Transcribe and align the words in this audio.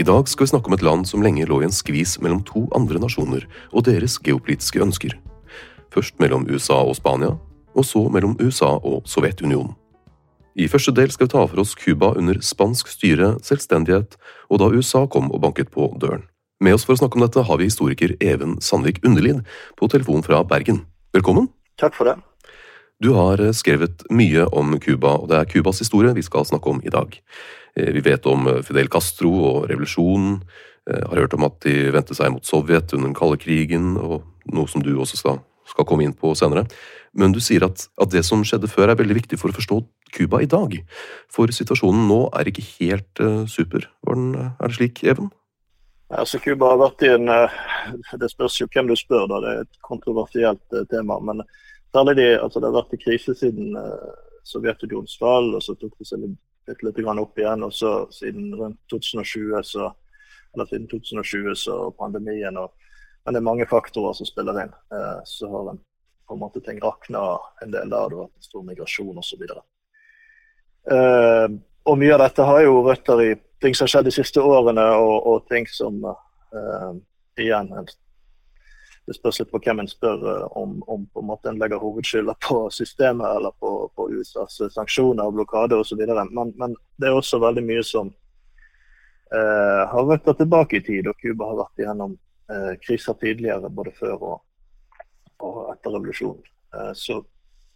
I 0.00 0.02
dag 0.02 0.28
skal 0.28 0.46
vi 0.46 0.48
snakke 0.48 0.70
om 0.70 0.74
et 0.78 0.84
land 0.86 1.04
som 1.04 1.20
lenge 1.20 1.44
lå 1.44 1.58
i 1.60 1.66
en 1.66 1.74
skvis 1.76 2.14
mellom 2.24 2.38
to 2.48 2.62
andre 2.72 2.96
nasjoner 3.02 3.42
og 3.68 3.82
deres 3.84 4.14
geopolitiske 4.24 4.80
ønsker. 4.80 5.12
Først 5.92 6.14
mellom 6.22 6.46
USA 6.48 6.78
og 6.78 6.94
Spania, 6.96 7.34
og 7.76 7.84
så 7.84 8.06
mellom 8.08 8.32
USA 8.40 8.78
og 8.78 9.04
Sovjetunionen. 9.04 9.74
I 10.56 10.70
første 10.72 10.94
del 10.96 11.12
skal 11.12 11.28
vi 11.28 11.34
ta 11.34 11.42
for 11.44 11.60
oss 11.60 11.76
Cuba 11.76 12.14
under 12.16 12.40
spansk 12.40 12.88
styre, 12.88 13.34
selvstendighet, 13.44 14.16
og 14.48 14.62
da 14.62 14.70
USA 14.72 15.04
kom 15.04 15.28
og 15.34 15.44
banket 15.44 15.68
på 15.74 15.90
døren. 16.00 16.24
Med 16.64 16.78
oss 16.78 16.88
for 16.88 16.96
å 16.96 17.02
snakke 17.02 17.20
om 17.20 17.26
dette 17.26 17.44
har 17.44 17.60
vi 17.60 17.68
historiker 17.68 18.16
Even 18.24 18.56
Sandvik 18.64 19.04
Underlid 19.04 19.44
på 19.76 19.92
telefon 19.92 20.24
fra 20.24 20.40
Bergen. 20.48 20.86
Velkommen. 21.12 21.52
Takk 21.76 21.92
for 21.98 22.08
det. 22.08 22.16
Du 23.00 23.12
har 23.16 23.40
eh, 23.40 23.52
skrevet 23.56 24.04
mye 24.12 24.44
om 24.52 24.74
Cuba, 24.80 25.14
og 25.20 25.30
det 25.30 25.38
er 25.38 25.48
Cubas 25.48 25.80
historie 25.80 26.12
vi 26.16 26.24
skal 26.24 26.48
snakke 26.48 26.72
om 26.72 26.80
i 26.84 26.92
dag. 26.92 27.16
Eh, 27.76 27.92
Vi 27.92 28.00
vet 28.00 28.26
om 28.26 28.46
eh, 28.48 28.62
Fidel 28.62 28.88
Castro 28.88 29.30
og 29.30 29.68
revolusjonen, 29.70 30.40
eh, 30.90 31.02
har 31.08 31.22
hørt 31.22 31.34
om 31.34 31.46
at 31.48 31.60
de 31.64 31.90
vendte 31.94 32.16
seg 32.16 32.32
mot 32.34 32.46
Sovjet 32.46 32.94
under 32.94 33.08
den 33.08 33.16
kalde 33.16 33.38
krigen, 33.40 33.96
og 33.96 34.24
noe 34.50 34.68
som 34.68 34.82
du 34.82 34.92
også 34.96 35.20
skal, 35.20 35.40
skal 35.68 35.86
komme 35.88 36.06
inn 36.06 36.16
på 36.16 36.34
senere. 36.34 36.66
Men 37.14 37.34
du 37.34 37.40
sier 37.42 37.64
at, 37.66 37.88
at 37.98 38.10
det 38.12 38.22
som 38.26 38.44
skjedde 38.46 38.70
før 38.70 38.92
er 38.92 38.98
veldig 38.98 39.16
viktig 39.18 39.38
for 39.40 39.50
å 39.50 39.56
forstå 39.56 39.80
Cuba 40.14 40.40
i 40.42 40.48
dag. 40.50 40.76
For 41.30 41.50
situasjonen 41.50 42.06
nå 42.06 42.20
er 42.38 42.50
ikke 42.50 42.66
helt 42.78 43.22
uh, 43.22 43.42
super. 43.50 43.88
Den, 44.06 44.34
er 44.38 44.70
det 44.70 44.76
slik, 44.76 45.02
Even? 45.02 45.32
Altså, 46.10 46.38
Cuba 46.42 46.70
har 46.70 46.78
vært 46.78 47.02
i 47.06 47.10
en 47.14 47.26
Det 48.18 48.30
spørs 48.30 48.60
jo 48.60 48.68
hvem 48.70 48.90
du 48.90 48.94
spør, 48.98 49.26
da. 49.30 49.40
Det 49.42 49.50
er 49.50 49.60
et 49.64 49.80
kontroversielt 49.86 50.78
tema. 50.90 51.18
Men 51.18 51.42
særlig 51.90 52.16
de, 52.18 52.28
altså, 52.38 52.62
det 52.62 52.70
har 52.70 52.78
vært 52.78 52.94
i 52.94 53.02
krise 53.02 53.34
siden 53.38 53.74
uh, 53.74 54.14
Sovjetunionens 54.46 55.18
fall, 55.18 55.50
og 55.58 55.66
så 55.66 55.74
tok 55.74 55.98
det 55.98 56.08
seg 56.08 56.22
litt, 56.22 56.38
litt, 56.68 56.82
litt 56.82 57.00
opp 57.06 57.38
igjen. 57.38 57.64
Og 57.64 57.72
så 57.74 57.94
siden 58.12 58.54
rundt 58.58 58.80
2020, 58.90 59.62
så 59.64 59.92
eller 60.54 60.66
siden 60.66 60.88
2020 60.90 61.54
så 61.54 61.80
pandemien 61.98 62.56
og 62.58 62.72
Men 63.24 63.34
det 63.34 63.38
er 63.38 63.44
mange 63.44 63.66
faktorer 63.68 64.14
som 64.16 64.26
spiller 64.26 64.56
inn. 64.62 64.70
Eh, 64.96 65.18
så 65.28 65.48
har 65.52 65.66
en 65.70 65.80
på 66.30 66.34
en 66.34 66.40
måte 66.40 66.60
ting 66.60 66.80
rakna 66.80 67.38
en 67.62 67.70
del 67.70 67.90
der. 67.90 68.08
Det 68.08 68.16
har 68.16 68.28
vært 68.28 68.46
stor 68.46 68.62
migrasjon 68.62 69.18
osv. 69.18 69.40
Uh, 70.86 71.58
og 71.90 71.98
mye 71.98 72.12
av 72.14 72.22
dette 72.22 72.46
har 72.46 72.60
jo 72.62 72.84
røtter 72.86 73.22
i 73.24 73.30
ting 73.60 73.74
som 73.74 73.88
har 73.88 73.92
skjedd 73.92 74.06
de 74.06 74.12
siste 74.14 74.40
årene, 74.40 74.84
og, 75.02 75.26
og 75.26 75.48
ting 75.50 75.66
som 75.66 75.98
uh, 76.06 76.92
igjen 77.34 77.72
Det 79.08 79.16
spørs 79.16 79.40
litt 79.40 79.50
på 79.50 79.60
hvem 79.64 79.82
en 79.82 79.90
spør 79.90 80.24
uh, 80.26 80.46
om, 80.58 80.76
om 80.86 81.06
på 81.06 81.22
en 81.22 81.28
måte 81.30 81.50
en 81.50 81.58
legger 81.58 81.82
hovedskylda 81.82 82.36
på 82.46 82.62
systemet 82.74 83.26
eller 83.36 83.54
på, 83.58 83.70
på 83.96 84.08
USAs 84.12 84.60
sanksjoner 84.74 85.26
og 85.26 85.38
blokade 85.38 85.78
osv. 85.80 86.04
Men, 86.06 86.52
men 86.56 86.76
det 87.00 87.10
er 87.10 87.16
også 87.16 87.40
veldig 87.42 87.64
mye 87.66 87.82
som 87.86 88.12
eh, 89.34 89.82
har 89.90 90.06
røtter 90.06 90.36
tilbake 90.38 90.78
i 90.78 90.84
tid, 90.86 91.08
og 91.10 91.18
Cuba 91.18 91.48
har 91.50 91.62
vært 91.64 91.84
igjennom 91.84 92.18
kriser 92.82 93.14
tidligere, 93.14 93.68
både 93.70 93.92
før 93.94 94.22
og, 94.26 94.38
og 95.46 95.58
etter 95.70 95.92
revolusjonen. 95.94 96.48
så 96.98 97.20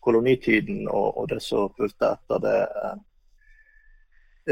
kolonitiden 0.05 0.89
og, 0.89 1.19
og 1.19 1.29
det 1.29 1.41
som 1.43 1.73
fulgte 1.79 2.12
etter 2.15 2.43
det 2.45 2.59
eh, 2.61 2.97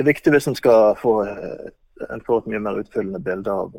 er 0.00 0.08
viktig 0.08 0.32
hvis 0.32 0.48
en 0.48 0.58
skal 0.58 0.94
få 1.00 1.18
eh, 1.28 1.68
en 2.10 2.24
får 2.26 2.42
et 2.42 2.52
mye 2.54 2.62
mer 2.64 2.80
utfyllende 2.80 3.20
bilde 3.22 3.52
av 3.52 3.76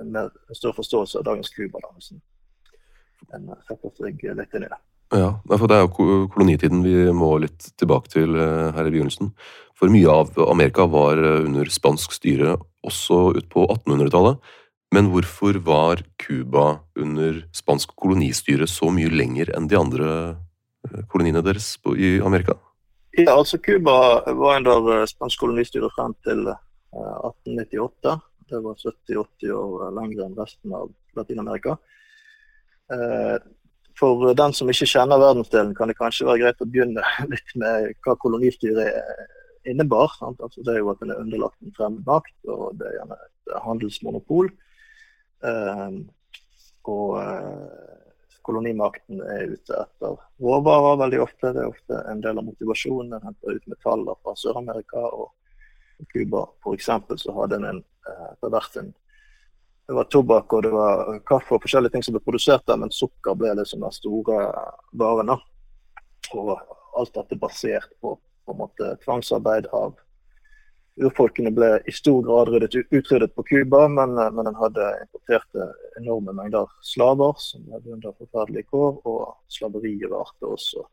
en 0.00 0.12
mer 0.14 0.30
større 0.54 0.76
forståelse 0.76 1.20
av 1.20 1.28
dagens 1.28 1.52
Cuba. 1.54 1.80
da, 1.82 1.92
hvis 1.96 2.12
en, 2.12 3.50
setter 3.68 3.94
seg 3.96 4.26
litt 4.36 4.54
inn 4.54 4.66
i 4.66 4.70
det. 4.72 4.80
Ja, 5.14 5.30
for 5.46 5.68
Det 5.70 5.76
er 5.76 5.86
jo 5.86 6.26
kolonitiden 6.32 6.82
vi 6.82 6.96
må 7.14 7.36
litt 7.38 7.70
tilbake 7.78 8.10
til 8.10 8.34
eh, 8.34 8.72
her 8.74 8.88
i 8.88 8.92
begynnelsen. 8.92 9.30
For 9.78 9.92
mye 9.92 10.10
av 10.10 10.34
Amerika 10.48 10.86
var 10.90 11.20
eh, 11.20 11.44
under 11.46 11.70
spansk 11.70 12.16
styre 12.16 12.56
også 12.86 13.36
ut 13.38 13.48
på 13.52 13.66
1800-tallet. 13.66 14.40
Men 14.94 15.10
hvorfor 15.12 15.58
var 15.66 16.02
Cuba 16.18 16.80
under 16.98 17.42
spansk 17.54 17.94
kolonistyre 17.98 18.66
så 18.70 18.90
mye 18.94 19.10
lenger 19.10 19.50
enn 19.56 19.66
de 19.70 19.78
andre 19.78 20.10
koloniene 21.10 21.42
deres 21.42 21.74
i 21.98 22.16
Amerika? 22.22 22.54
Ja, 23.16 23.34
altså 23.34 23.58
Cuba 23.58 24.22
var 24.26 24.60
under 24.60 25.06
spansk 25.10 25.40
kolonistyre 25.42 25.90
frem 25.94 26.14
til 26.26 26.46
1898. 26.46 28.14
Det 28.46 28.60
var 28.62 28.78
70-80 28.78 29.52
år 29.52 29.94
lenger 29.96 30.26
enn 30.26 30.36
resten 30.38 30.74
av 30.76 30.90
Latin-Amerika. 31.18 31.76
For 33.98 34.34
den 34.38 34.54
som 34.54 34.70
ikke 34.70 34.88
kjenner 34.90 35.18
verdensdelen, 35.18 35.72
kan 35.74 35.90
det 35.90 35.96
kanskje 35.98 36.28
være 36.28 36.42
greit 36.44 36.62
å 36.62 36.68
begynne 36.68 37.02
litt 37.32 37.54
med 37.58 37.90
hva 38.04 38.14
kolonistyret 38.22 38.92
innebar. 39.66 40.14
Altså, 40.20 40.62
det 40.62 40.74
er 40.74 40.82
jo 40.82 40.92
at 40.92 41.02
den 41.02 41.14
er 41.14 41.22
underlagt 41.22 41.58
en 41.64 41.74
fremmed 41.76 42.06
makt, 42.06 42.36
og 42.46 42.76
det 42.78 42.90
er 42.90 42.98
gjerne 43.00 43.18
et 43.18 43.56
handelsmonopol. 43.66 44.50
Og 46.86 47.10
kolonimakten 48.46 49.22
er 49.26 49.56
ute 49.56 49.80
etter 49.80 50.20
råvarer 50.42 51.00
veldig 51.02 51.22
ofte. 51.24 51.50
Det 51.50 51.64
er 51.64 51.72
ofte 51.72 52.02
en 52.12 52.22
del 52.22 52.38
av 52.38 52.46
motivasjonen. 52.46 53.16
Den 53.16 53.26
henter 53.26 53.58
ut 53.58 53.72
metaller 53.72 54.20
fra 54.22 54.36
Sør-Amerika. 54.38 55.02
og 55.02 55.32
Cuba 56.12 56.46
f.eks. 56.62 56.90
så 57.22 57.34
hadde 57.40 57.60
en 57.62 57.82
etter 58.06 58.52
vært 58.52 58.80
en 58.82 58.94
det 59.86 59.94
var 59.94 60.08
tobakk 60.10 60.54
og 60.56 60.64
det 60.66 60.70
var 60.74 61.18
kaffe 61.28 61.54
og 61.54 61.62
forskjellige 61.62 61.94
ting 61.94 62.02
som 62.02 62.16
ble 62.16 62.22
produsert 62.26 62.64
der, 62.66 62.78
men 62.80 62.90
sukker 62.90 63.36
ble 63.38 63.52
liksom 63.54 63.84
den 63.84 63.94
store 63.94 64.40
varen. 64.98 65.30
Og 66.34 66.50
alt 66.98 67.12
dette 67.14 67.38
basert 67.38 67.92
på, 68.02 68.16
på 68.18 68.56
måte 68.58 68.96
tvangsarbeid 69.04 69.70
av 69.70 69.94
Urfolkene 70.96 71.50
ble 71.52 71.74
i 71.84 71.92
stor 71.92 72.22
grad 72.24 72.48
ryddet, 72.48 72.88
utryddet 72.88 73.34
på 73.36 73.44
Cuba, 73.44 73.82
men, 73.92 74.14
men 74.16 74.48
en 74.48 74.56
hadde 74.56 74.84
importert 75.02 75.58
enorme 76.00 76.32
mengder 76.32 76.70
slaver 76.80 77.36
som 77.36 77.66
levde 77.68 77.92
under 77.98 78.14
forferdelige 78.16 78.64
kår. 78.72 79.02
Og 79.04 79.34
slaveriet 79.52 80.08
varte 80.08 80.48
også 80.48 80.86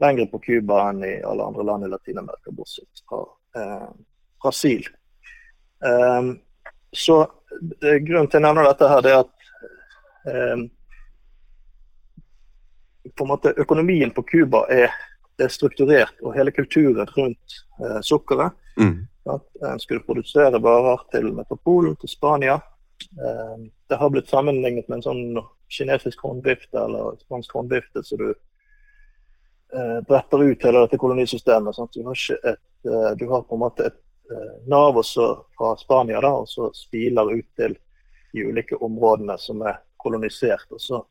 lenger 0.00 0.26
på 0.26 0.38
Cuba 0.44 0.88
enn 0.90 1.04
i 1.04 1.14
alle 1.24 1.44
andre 1.44 1.64
land 1.64 1.86
i 1.86 1.88
Latin-Amerika, 1.88 2.52
bortsett 2.52 3.02
fra 3.08 3.22
eh, 3.56 3.88
Brasil. 4.42 4.88
Um, 5.80 6.38
så 6.92 7.26
Grunnen 7.80 8.28
til 8.28 8.40
jeg 8.40 8.44
nevner 8.44 8.66
dette 8.66 8.88
her, 8.90 9.02
det 9.04 9.12
er 9.14 9.20
at 9.22 9.46
eh, 10.28 10.64
på 13.16 13.24
en 13.24 13.30
måte 13.30 13.54
økonomien 13.56 14.10
på 14.12 14.24
Cuba 14.28 14.64
er, 14.72 14.92
er, 15.40 15.48
strukturert, 15.52 16.16
og 16.20 16.34
hele 16.36 16.52
kulturen 16.52 17.08
rundt 17.16 17.60
eh, 17.80 18.00
sukkeret. 18.04 18.56
Mm. 18.76 19.06
En 19.70 19.80
skulle 19.80 20.04
produsere 20.04 20.60
varer 20.62 21.06
til 21.14 21.30
metropolen, 21.34 21.96
til 22.00 22.12
Spania. 22.12 22.58
Eh, 23.16 23.56
det 23.88 24.00
har 24.02 24.12
blitt 24.12 24.28
sammenlignet 24.28 24.88
med 24.88 24.98
en 24.98 25.06
sånn 25.06 25.24
kinesisk 25.72 26.20
håndvifte 26.26 26.78
eller 26.82 27.16
spansk 27.24 27.56
håndvifte, 27.56 28.04
så 28.04 28.20
du 28.20 28.28
eh, 28.30 28.42
bretter 30.08 30.42
ut 30.42 30.64
hele 30.64 30.84
dette 30.84 30.98
kolonisystemet. 31.00 31.74
Sånn 31.76 31.90
du, 31.94 32.02
har 32.06 32.22
et, 32.52 32.62
eh, 32.86 33.10
du, 33.18 33.26
har 33.30 33.42
på 33.42 33.56
en 33.56 33.64
måte 33.64 33.88
et 33.90 33.98
eh, 34.30 34.54
nav 34.70 34.98
også 35.02 35.28
fra 35.56 35.74
Spania, 35.80 36.20
da, 36.22 36.32
og 36.42 36.48
så 36.48 36.70
spiler 36.76 37.34
ut 37.34 37.48
til 37.58 37.76
de 38.32 38.46
ulike 38.46 38.78
områdene 38.82 39.38
som 39.38 39.62
er 39.66 39.80
kolonisert. 39.96 40.66
og 40.70 40.80
så 40.80 41.02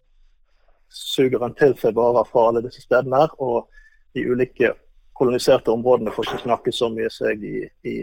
suger 0.89 1.43
en 1.43 1.55
til 1.57 1.73
seg 1.77 1.95
varer 1.97 2.27
fra 2.29 2.49
alle 2.49 2.63
disse 2.63 2.81
stedene. 2.81 3.25
her, 3.25 3.29
Og 3.39 3.67
de 4.13 4.25
ulike 4.31 4.73
koloniserte 5.13 5.71
områdene 5.71 6.11
får 6.11 6.27
ikke 6.27 6.43
snakke 6.43 6.71
så 6.71 6.89
mye 6.89 7.09
seg 7.09 7.43
i, 7.43 7.69
i, 7.83 7.95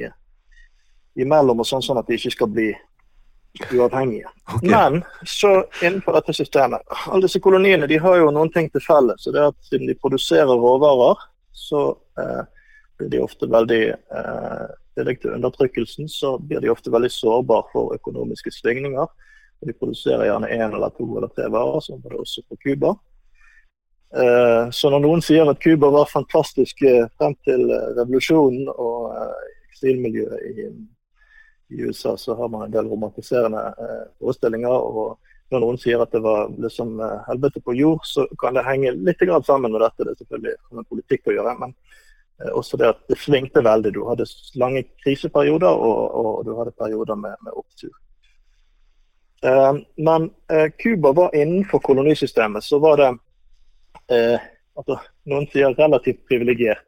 imellom, 1.16 1.60
og 1.60 1.66
sånn, 1.66 1.82
sånn 1.84 2.00
at 2.00 2.08
de 2.08 2.16
ikke 2.16 2.34
skal 2.36 2.48
bli 2.48 2.72
uavhengige. 3.72 4.28
Okay. 4.54 4.70
Men 4.70 5.02
så 5.26 5.64
innenfor 5.82 6.12
dette 6.16 6.32
systemet 6.32 6.80
Alle 7.06 7.26
disse 7.26 7.40
koloniene 7.40 7.86
de 7.86 7.98
har 8.00 8.16
jo 8.16 8.30
noen 8.32 8.50
ting 8.52 8.70
til 8.72 8.84
felles. 8.84 9.26
og 9.26 9.34
det 9.34 9.42
er 9.42 9.50
at 9.52 9.68
Siden 9.68 9.90
de 9.90 9.98
produserer 9.98 10.62
råvarer, 10.64 11.20
så 11.52 11.82
eh, 12.18 12.42
blir 12.98 13.12
de 13.12 13.20
ofte 13.22 13.48
veldig 13.50 13.82
eh, 13.92 14.66
tillegg 14.96 15.20
til 15.22 15.36
undertrykkelsen, 15.36 16.08
så 16.08 16.38
blir 16.38 16.60
de 16.64 16.72
ofte 16.72 16.92
veldig 16.92 17.10
sårbare 17.12 17.68
for 17.72 17.94
økonomiske 17.96 18.52
svingninger. 18.52 19.06
og 19.08 19.68
De 19.68 19.76
produserer 19.76 20.28
gjerne 20.28 20.52
én 20.52 20.74
eller 20.74 20.92
to 20.96 21.08
eller 21.16 21.32
tre 21.32 21.48
varer, 21.52 21.80
sånn 21.84 22.02
var 22.02 22.16
det 22.16 22.24
også 22.24 22.44
på 22.48 22.60
Cuba. 22.64 22.96
Eh, 24.16 24.70
så 24.70 24.90
når 24.92 25.00
noen 25.06 25.22
sier 25.24 25.48
at 25.48 25.60
Cuba 25.60 25.88
var 25.92 26.10
fantastisk 26.10 26.82
eh, 26.84 27.06
frem 27.16 27.32
til 27.46 27.70
eh, 27.72 27.92
revolusjonen 27.96 28.68
og 28.74 29.14
eksilmiljøet 29.70 30.50
i, 30.50 30.66
i, 31.72 31.82
USA, 31.88 32.16
så 32.20 32.36
har 32.38 32.50
man 32.52 32.66
en 32.66 32.74
del 32.74 32.90
romantiserende 32.90 33.62
forestillinger. 34.18 34.68
og 34.72 35.18
når 35.52 35.60
noen 35.60 35.78
sier 35.80 36.00
at 36.00 36.12
det 36.14 36.22
var 36.24 36.46
liksom 36.64 36.94
helvete 37.26 37.60
på 37.60 37.74
jord, 37.76 38.06
så 38.08 38.24
kan 38.40 38.56
det 38.56 38.64
henge 38.64 38.94
litt 38.96 39.20
sammen 39.44 39.72
med 39.72 39.82
dette. 39.84 40.04
Det 40.04 40.14
er 40.14 40.20
selvfølgelig 40.22 40.54
med 40.78 40.88
politikk 40.88 41.28
å 41.28 41.34
gjøre. 41.36 41.58
men 41.60 41.74
også 42.52 42.78
det 42.80 42.88
at 42.88 43.02
det 43.12 43.18
svingte 43.20 43.60
veldig. 43.62 43.92
Du 43.94 44.00
hadde 44.08 44.24
lange 44.58 44.86
kriseperioder, 45.04 45.68
og, 45.68 46.00
og 46.22 46.46
du 46.46 46.54
hadde 46.56 46.72
perioder 46.80 47.20
med, 47.20 47.36
med 47.44 47.52
opptur. 47.52 47.92
Eh, 49.44 49.74
men 49.96 50.30
Cuba 50.82 51.08
eh, 51.08 51.14
var 51.14 51.36
innenfor 51.36 51.78
kolonisystemet, 51.78 52.64
så 52.64 52.78
var 52.78 52.96
det 52.96 53.08
eh, 54.16 54.40
altså, 54.74 54.98
Noen 55.24 55.48
sier 55.50 55.74
relativt 55.78 56.22
privilegert. 56.28 56.86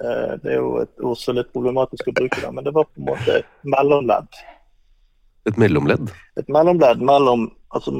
Det 0.00 0.50
er 0.50 0.58
jo 0.58 0.76
et 0.80 1.02
ord 1.04 1.18
som 1.18 1.34
er 1.34 1.42
litt 1.42 1.52
problematisk 1.54 2.08
å 2.10 2.14
bruke, 2.16 2.40
det, 2.40 2.50
men 2.54 2.66
det 2.66 2.72
var 2.74 2.86
på 2.88 3.00
en 3.00 3.08
måte 3.08 3.40
et 3.40 3.48
mellomledd. 3.68 4.38
Et 5.50 5.58
mellomledd? 5.60 6.12
Et 6.40 6.48
mellomledd 6.52 7.02
mellom 7.04 7.48
altså, 7.74 7.92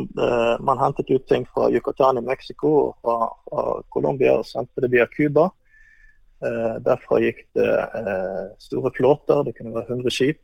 Man 0.65 0.81
hentet 0.81 1.11
ut 1.11 1.27
ting 1.29 1.45
fra 1.51 1.69
Yucatan 1.73 2.21
i 2.21 2.25
Mexico 2.25 2.73
og 2.79 2.95
fra, 3.05 3.29
fra 3.51 3.65
Colombia 3.93 4.39
og 4.39 4.49
sendte 4.49 4.85
det 4.85 4.93
via 4.95 5.07
Cuba. 5.13 5.51
derfra 6.85 7.21
gikk 7.23 7.45
det 7.57 7.69
store 8.61 8.93
flåter, 8.97 9.45
det 9.45 9.55
kunne 9.59 9.75
være 9.75 9.99
100 9.99 10.11
skip. 10.13 10.41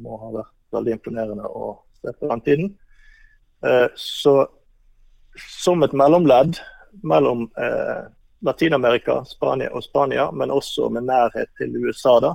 må 0.00 0.20
ha 0.20 0.30
vært 0.40 0.54
veldig 0.72 0.98
imponerende 0.98 1.48
å 1.48 1.72
se 2.00 2.12
på 2.12 2.28
den 2.30 2.44
tiden. 2.46 2.70
Eh, 3.66 3.88
så 3.94 4.46
som 5.38 5.82
et 5.82 5.94
mellomledd 5.96 6.58
mellom 7.06 7.46
eh, 7.58 8.06
Latin-Amerika 8.40 9.24
Spania 9.24 9.70
og 9.74 9.84
Spania, 9.84 10.30
men 10.32 10.50
også 10.50 10.88
med 10.94 11.08
nærhet 11.08 11.50
til 11.58 11.74
USA, 11.76 12.18
da, 12.22 12.34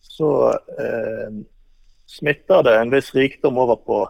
så 0.00 0.32
eh, 0.80 1.38
smitter 2.06 2.62
det 2.66 2.74
en 2.78 2.92
viss 2.92 3.14
rikdom 3.14 3.58
over 3.58 3.76
på 3.76 4.02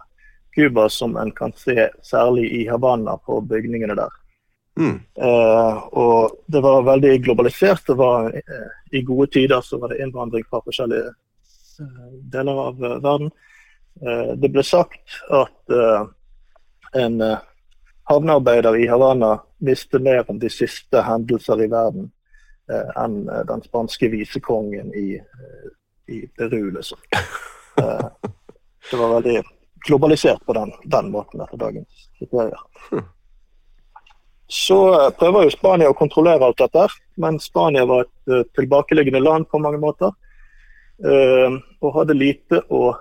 Cuba, 0.55 0.89
som 0.89 1.15
en 1.17 1.31
kan 1.31 1.53
se 1.57 1.89
særlig 2.03 2.49
i 2.61 2.67
Havanna, 2.67 3.17
på 3.17 3.41
bygningene 3.41 3.95
der. 3.95 4.19
Mm. 4.79 4.99
Eh, 5.15 5.77
og 5.93 6.31
det 6.45 6.61
var 6.61 6.85
veldig 6.85 7.17
globalisert. 7.23 7.87
det 7.87 7.93
var 7.93 8.33
eh, 8.35 8.69
I 8.91 9.01
gode 9.01 9.31
tider 9.31 9.61
så 9.61 9.77
var 9.77 9.93
det 9.93 10.01
innvandring 10.01 10.43
fra 10.49 10.61
forskjellige 10.65 11.13
eh, 11.79 12.13
deler 12.33 12.61
av 12.67 12.81
verden. 12.81 13.31
Eh, 14.01 14.33
det 14.37 14.49
ble 14.49 14.63
sagt 14.65 15.21
at 15.29 15.73
eh, 15.77 16.05
en 17.03 17.21
eh, 18.03 18.11
havnearbeider 18.11 18.77
i 18.77 18.87
Havana 18.87 19.37
visste 19.59 19.99
mer 19.99 20.25
om 20.29 20.39
de 20.39 20.49
siste 20.49 21.01
hendelser 21.01 21.63
i 21.63 21.71
verden 21.71 22.11
enn 22.95 23.25
den 23.27 23.59
spanske 23.65 24.07
visekongen 24.07 24.93
i, 24.95 25.17
i 26.07 26.19
Peru, 26.31 26.69
liksom. 26.71 26.97
Det 27.75 28.99
var 28.99 29.09
veldig 29.17 29.41
globalisert 29.87 30.45
på 30.47 30.55
den, 30.55 30.71
den 30.87 31.09
måten 31.11 31.43
etter 31.43 31.59
dagens 31.59 32.05
kriterier. 32.19 32.63
Så 34.47 34.79
prøver 35.19 35.43
jo 35.43 35.53
Spania 35.57 35.91
å 35.91 35.97
kontrollere 35.97 36.47
alt 36.47 36.63
dette, 36.63 36.87
men 37.19 37.41
Spania 37.43 37.83
var 37.89 38.07
et 38.07 38.51
tilbakeliggende 38.55 39.23
land 39.23 39.49
på 39.51 39.59
mange 39.59 39.81
måter. 39.83 40.15
Og 41.03 41.95
hadde 41.99 42.15
lite 42.15 42.63
å 42.71 42.93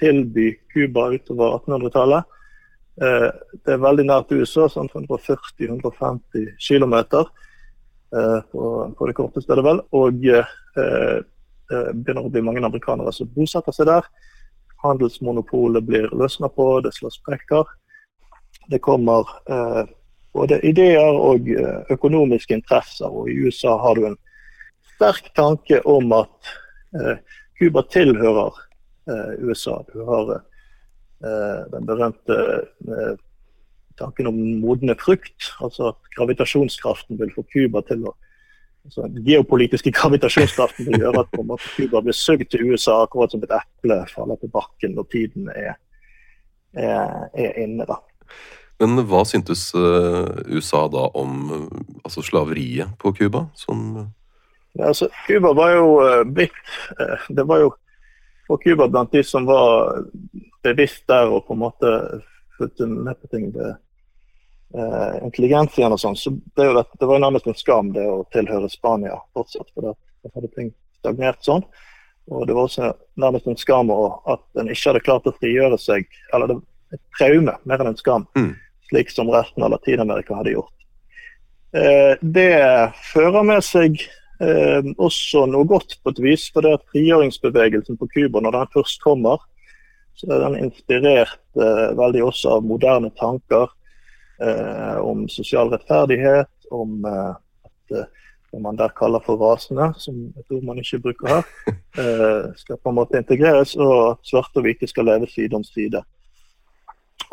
tilby 0.00 0.54
Cuba 0.72 1.10
utover 1.14 1.58
1800-tallet. 1.58 2.24
Eh, 3.02 3.30
det 3.64 3.74
er 3.74 3.82
veldig 3.82 4.06
nært 4.08 4.32
USA, 4.32 4.66
sånn 4.72 4.88
140-150 4.92 6.46
km 6.56 6.94
eh, 6.96 8.40
på, 8.52 8.62
på, 8.96 9.08
det 9.08 9.16
korte 9.16 9.42
stedet, 9.44 9.64
vel. 9.66 9.82
Og 9.96 10.24
eh, 10.32 10.54
det 10.76 11.82
begynner 11.92 12.26
å 12.26 12.32
bli 12.32 12.44
mange 12.46 12.64
amerikanere 12.64 13.12
som 13.14 13.30
bosetter 13.34 13.74
seg 13.74 13.90
der. 13.90 14.08
Handelsmonopolet 14.84 15.84
blir 15.86 16.10
løsna 16.14 16.50
på, 16.52 16.68
det 16.84 16.94
slås 16.96 17.18
sprekker. 17.20 17.68
Det 18.70 18.82
kommer 18.84 19.28
eh, 19.50 19.82
både 20.36 20.60
ideer 20.68 21.16
og 21.16 21.48
økonomiske 21.92 22.54
interesser. 22.56 23.08
Og 23.08 23.30
i 23.32 23.38
USA 23.46 23.76
har 23.82 23.98
du 23.98 24.10
en 24.10 24.20
sterk 24.94 25.32
tanke 25.36 25.82
om 25.88 26.12
at 26.16 26.54
eh, 26.96 27.18
Cuba 27.56 27.82
tilhører 27.88 28.66
Eh, 29.08 29.32
USA. 29.38 29.84
Du 29.92 30.02
har 30.02 30.34
eh, 30.34 30.40
den 31.72 31.86
berømte 31.86 32.36
eh, 32.88 33.16
tanken 33.98 34.26
om 34.26 34.36
modne 34.60 34.96
frukt. 35.00 35.52
Altså 35.60 35.90
at 35.92 36.10
gravitasjonskraften 36.16 37.20
vil 37.20 37.32
få 37.34 37.46
Cuba 37.52 37.84
til 37.88 38.06
å 38.08 38.14
altså 38.86 39.08
Den 39.10 39.24
geopolitiske 39.26 39.90
gravitasjonskraften 39.98 40.86
vil 40.86 41.00
gjøre 41.02 41.24
at 41.24 41.32
Cuba 41.74 42.02
blir 42.04 42.14
sugd 42.14 42.46
til 42.52 42.68
USA 42.70 43.00
akkurat 43.02 43.32
som 43.32 43.42
et 43.42 43.54
eple 43.56 43.96
faller 44.12 44.38
til 44.38 44.52
bakken 44.54 44.94
når 44.94 45.08
tiden 45.10 45.48
er, 45.50 45.72
er, 46.70 47.26
er 47.34 47.58
inne. 47.64 47.82
da. 47.88 47.98
Men 48.78 49.00
hva 49.08 49.24
syntes 49.26 49.72
USA 49.74 50.84
da 50.92 51.08
om 51.18 51.66
altså 52.04 52.22
slaveriet 52.22 52.94
på 53.02 53.10
Cuba? 53.16 53.48
Som 53.58 54.06
ja, 54.76 54.92
altså, 54.92 55.08
Cuba 55.26 55.50
var 55.56 55.72
jo 55.72 55.90
blitt 56.36 56.76
Det 57.32 57.46
var 57.48 57.64
jo 57.64 57.72
og 58.48 58.62
Cuba 58.62 58.86
blant 58.86 59.12
de 59.14 59.22
som 59.26 59.46
var 59.48 60.04
bevisst 60.66 61.06
der 61.10 61.30
og 61.32 61.46
på 61.46 61.56
en 61.56 61.62
måte 61.64 61.92
fulgte 62.58 62.88
med 62.90 63.18
på 63.20 63.30
ting 63.32 63.48
ved 63.54 63.72
eh, 63.72 65.16
intelligensien 65.24 65.92
og 65.92 66.00
sånn, 66.00 66.16
så 66.18 66.32
det, 66.34 66.66
det, 66.66 66.84
det, 66.96 67.06
var 67.06 67.18
jo 67.18 67.24
nærmest 67.26 67.50
en 67.50 67.58
skam 67.58 67.92
det 67.96 68.06
å 68.10 68.22
tilhøre 68.34 68.70
Spania 68.72 69.18
fortsatt. 69.36 69.68
For 69.74 69.90
da 69.90 69.96
hadde 70.34 70.54
ting 70.54 70.72
stagnert 71.00 71.44
sånn. 71.46 71.64
Og 72.32 72.46
det 72.48 72.56
var 72.56 72.66
også 72.66 72.90
nærmest 73.22 73.46
en 73.46 73.60
skam 73.60 73.92
at 73.94 74.42
en 74.58 74.72
ikke 74.72 74.90
hadde 74.90 75.04
klart 75.06 75.28
å 75.30 75.34
frigjøre 75.36 75.78
seg, 75.78 76.08
eller 76.34 76.50
det 76.50 76.56
et 76.94 77.02
traume 77.18 77.54
mer 77.66 77.82
enn 77.82 77.92
en 77.92 77.98
skam, 77.98 78.26
mm. 78.38 78.52
slik 78.90 79.10
som 79.12 79.30
resten 79.32 79.64
av 79.66 79.72
Latin-Amerika 79.74 80.38
hadde 80.38 80.54
gjort. 80.54 80.72
Eh, 81.76 82.14
det 82.22 82.52
fører 83.10 83.46
med 83.46 83.64
seg 83.66 83.98
eh, 84.40 84.86
også 84.96 85.46
noe 85.50 85.66
godt 85.68 85.98
på 86.02 86.14
et 86.14 86.22
vis. 86.22 86.46
For 86.54 86.64
det 86.64 86.76
at 86.78 86.86
frigjøringsbevegelsen 86.92 87.98
på 88.00 88.10
Cuba, 88.14 88.42
når 88.42 88.60
den 88.60 88.72
først 88.78 89.02
kommer, 89.04 89.42
så 90.16 90.28
er 90.32 90.44
den 90.46 90.58
inspirert 90.64 91.60
eh, 91.60 91.88
veldig 91.98 92.22
også 92.24 92.56
av 92.56 92.66
moderne 92.66 93.10
tanker 93.18 93.68
eh, 94.40 94.96
om 95.04 95.26
sosial 95.32 95.72
rettferdighet, 95.74 96.52
om 96.74 97.04
eh, 97.04 97.34
at 97.68 97.92
det 97.92 98.04
eh, 98.06 98.22
man 98.56 98.78
der 98.78 98.88
kaller 98.96 99.20
for 99.20 99.36
rasende, 99.36 99.90
som 100.00 100.30
et 100.32 100.52
ord 100.54 100.62
man 100.64 100.78
ikke 100.80 101.02
bruker 101.04 101.28
her, 101.28 101.48
eh, 102.00 102.46
skal 102.56 102.78
på 102.80 102.88
en 102.88 102.96
måte 102.96 103.20
integreres, 103.20 103.74
og 103.76 104.14
at 104.14 104.30
svarte 104.30 104.62
og 104.62 104.64
hvite 104.64 104.88
skal 104.88 105.04
leve 105.10 105.28
side 105.28 105.58
om 105.58 105.64
side. 105.66 106.00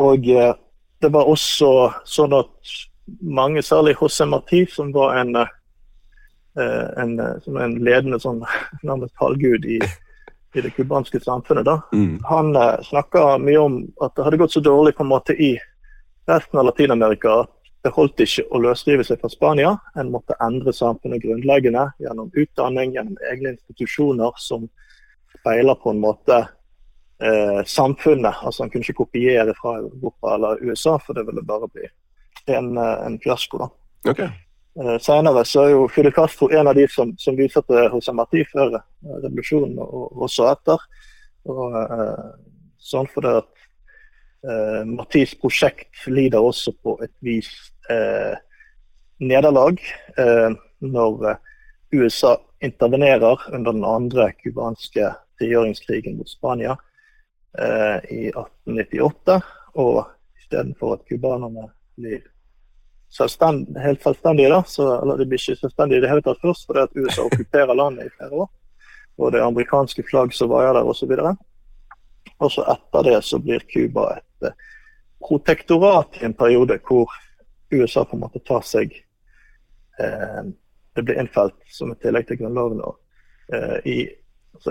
Og 0.03 0.25
det 0.25 1.11
var 1.13 1.29
også 1.31 1.69
sånn 2.03 2.35
at 2.35 2.73
mange, 3.23 3.63
særlig 3.63 3.93
José 4.01 4.27
Marti, 4.27 4.65
som 4.67 4.91
var 4.91 5.15
en 5.21 5.45
Eh, 6.59 7.03
en, 7.03 7.19
eh, 7.19 7.39
som 7.41 7.57
en 7.57 7.79
ledende 7.81 8.19
sånn, 8.21 8.43
nærmest 8.87 9.15
halvgud 9.17 9.65
i, 9.65 9.79
i 10.53 10.61
det 10.61 10.69
cubanske 10.69 11.19
samfunnet. 11.19 11.65
da. 11.65 11.81
Mm. 11.93 12.19
Han 12.29 12.55
eh, 12.55 12.81
snakka 12.81 13.37
mye 13.37 13.59
om 13.59 13.81
at 14.01 14.15
det 14.15 14.23
hadde 14.23 14.37
gått 14.37 14.53
så 14.53 14.59
dårlig 14.63 14.95
på 14.95 15.03
en 15.03 15.11
måte 15.11 15.33
i 15.33 15.57
resten 16.29 16.59
av 16.59 16.65
Latin-Amerika 16.65 17.39
at 17.43 17.51
det 17.83 17.91
holdt 17.91 18.21
ikke 18.23 18.45
å 18.55 18.61
løsrive 18.63 19.03
seg 19.03 19.19
fra 19.19 19.29
Spania. 19.31 19.73
En 19.99 20.11
måtte 20.13 20.37
endre 20.43 20.71
samfunnet 20.73 21.23
grunnleggende 21.25 21.89
gjennom 21.99 22.31
utdanning, 22.31 22.93
gjennom 22.95 23.17
egne 23.31 23.55
institusjoner 23.57 24.37
som 24.39 24.69
speiler 25.39 25.75
på 25.81 25.91
en 25.91 25.99
måte 26.03 26.37
eh, 27.19 27.59
samfunnet. 27.67 28.39
Altså 28.39 28.63
Han 28.63 28.71
kunne 28.71 28.87
ikke 28.87 29.01
kopiere 29.03 29.55
fra 29.57 29.77
Europa 29.81 30.35
eller 30.37 30.63
USA, 30.63 30.95
for 30.99 31.17
det 31.17 31.25
ville 31.27 31.43
bare 31.43 31.67
bli 31.73 31.89
en, 32.55 32.77
eh, 32.77 33.05
en 33.05 33.19
fiasko. 33.19 33.65
da. 33.65 33.69
Okay. 34.11 34.29
Eh, 34.73 34.95
senere 35.05 35.43
så 35.45 35.67
er 35.67 35.75
jo 35.75 35.89
Fidel 35.91 36.13
Castro 36.15 36.47
en 36.49 36.67
av 36.67 36.73
de 36.73 36.87
som, 36.89 37.11
som 37.21 37.35
til 37.37 37.91
José 37.93 38.13
Martí 38.17 38.41
før 38.49 38.79
eh, 38.79 39.19
revolusjonen, 39.21 39.75
og 39.77 40.23
også 40.25 40.47
etter. 40.49 40.81
Og, 41.45 41.75
eh, 41.77 42.23
sånn 42.81 43.09
for 43.13 43.25
det 43.25 43.35
at 43.43 43.51
eh, 44.49 44.81
Martis 44.89 45.35
prosjekt 45.37 46.07
lider 46.09 46.41
også 46.41 46.73
på 46.81 46.97
et 47.05 47.13
vis 47.21 47.51
eh, 47.93 48.33
nederlag 49.21 49.77
eh, 50.17 50.57
når 50.81 51.37
USA 51.93 52.33
intervenerer 52.65 53.45
under 53.53 53.75
den 53.75 53.85
andre 53.85 54.31
cubanske 54.41 55.13
frigjøringskrigen 55.37 56.17
mot 56.17 56.29
Spania 56.31 56.73
i 57.53 58.31
1898. 58.31 59.35
Og 59.77 59.99
istedenfor 60.41 60.95
at 60.95 61.03
cubanerne 61.05 61.67
blir 61.99 62.23
selvstend, 63.13 63.77
helt 63.77 64.03
selvstendige, 64.03 64.49
da, 64.49 64.63
så, 64.67 64.87
eller 65.01 65.17
de 65.17 65.27
blir 65.29 65.41
ikke 65.41 65.59
selvstendige 65.61 66.01
i 66.01 66.03
det 66.03 66.09
hele 66.09 66.23
tatt 66.25 66.41
først 66.41 66.65
fordi 66.69 66.83
at 66.83 66.95
USA 66.97 67.25
okkuperer 67.27 67.77
landet 67.77 68.09
i 68.09 68.13
flere 68.17 68.43
år. 68.45 68.51
Og 69.21 69.31
det 69.31 69.39
er 69.39 69.45
amerikanske 69.45 70.05
flagg 70.09 70.33
som 70.33 70.49
vaier 70.49 70.73
der 70.73 70.89
osv. 70.89 71.11
Og 72.39 72.51
så 72.51 72.65
etter 72.73 73.09
det 73.09 73.19
så 73.27 73.37
blir 73.39 73.65
Cuba 73.69 74.07
et 74.17 74.47
eh, 74.47 74.55
protektorat 75.21 76.17
i 76.21 76.25
en 76.25 76.33
periode 76.33 76.79
hvor 76.87 77.11
USA 77.73 78.05
på 78.05 78.17
en 78.17 78.23
måte 78.25 78.41
tar 78.45 78.65
seg 78.65 78.93
eh, 79.99 80.41
Det 80.93 81.01
blir 81.01 81.19
innfelt 81.21 81.55
som 81.73 81.91
et 81.93 82.01
tillegg 82.01 82.27
til 82.29 82.37
Grunnloven 82.41 82.81
eh, 83.53 83.77
i, 83.89 83.97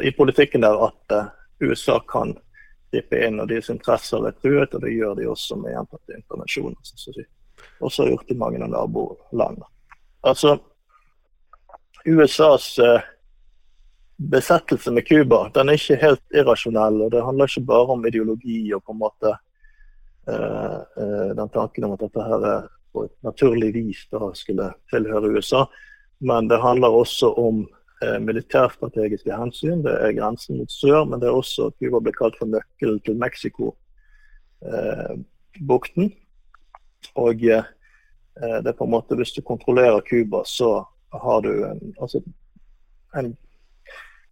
i, 0.02 0.12
politikken 0.14 0.66
der 0.66 0.78
at 0.86 1.14
eh, 1.14 1.30
USA 1.62 2.00
kan 2.08 2.34
gripe 2.92 3.22
inn 3.22 3.38
når 3.38 3.54
deres 3.54 3.70
interesser 3.72 4.26
er 4.26 4.34
truet, 4.42 4.74
og 4.74 4.82
det 4.84 4.92
gjør 4.92 5.16
de 5.18 5.30
også 5.30 5.56
med 5.58 5.72
gjentatte 5.74 6.18
intervensjoner. 6.18 6.78
som 6.82 7.14
de 7.16 7.24
også 7.82 8.04
har 8.04 8.10
gjort 8.14 8.30
i 8.30 8.38
mange 8.38 8.62
av 8.62 8.70
nabolandene. 8.72 9.66
Altså, 10.22 10.58
USAs 12.06 12.78
eh, 12.78 13.00
besettelse 14.16 14.90
med 14.94 15.06
Cuba 15.06 15.50
er 15.50 15.72
ikke 15.74 15.96
helt 16.02 16.22
irrasjonell. 16.34 17.02
og 17.02 17.10
Det 17.10 17.24
handler 17.24 17.44
ikke 17.46 17.66
bare 17.66 17.86
om 17.96 18.06
ideologi 18.06 18.74
og 18.74 18.82
på 18.84 18.92
en 18.92 19.02
måte 19.02 19.28
uh, 20.30 20.80
uh, 20.98 21.30
den 21.34 21.48
tanken 21.54 21.84
om 21.84 21.92
at 21.96 22.02
dette 22.04 22.22
her 22.28 22.40
er 22.46 22.62
på 22.92 22.98
et 23.08 23.16
naturlig 23.26 23.74
vis 23.74 24.00
da 24.12 24.18
skulle 24.36 24.66
tilhøre 24.92 25.32
USA. 25.34 25.62
Men 26.20 26.48
det 26.48 26.62
handler 26.62 26.88
også 26.88 27.34
om 27.40 27.68
militærstrategiske 28.02 29.30
hensyn. 29.30 29.84
Det 29.84 29.92
er 29.94 30.16
grensen 30.16 30.58
mot 30.58 30.70
sør, 30.74 31.04
men 31.06 31.20
det 31.22 31.28
er 31.28 31.38
også 31.38 31.66
at 31.70 31.76
Cuba 31.78 31.98
blir 32.02 32.16
kalt 32.16 32.36
for 32.38 32.46
nøkkelen 32.50 33.00
til 33.06 33.16
Mexico-bukten. 33.18 36.12
Og 37.14 37.40
det 37.42 38.68
er 38.68 38.76
på 38.78 38.86
en 38.86 38.90
måte 38.94 39.16
Hvis 39.18 39.34
du 39.36 39.42
kontrollerer 39.44 40.00
Cuba, 40.00 40.40
så 40.48 40.86
har 41.12 41.42
du 41.44 41.64
en, 41.66 41.80
altså 42.00 42.22
en 43.16 43.34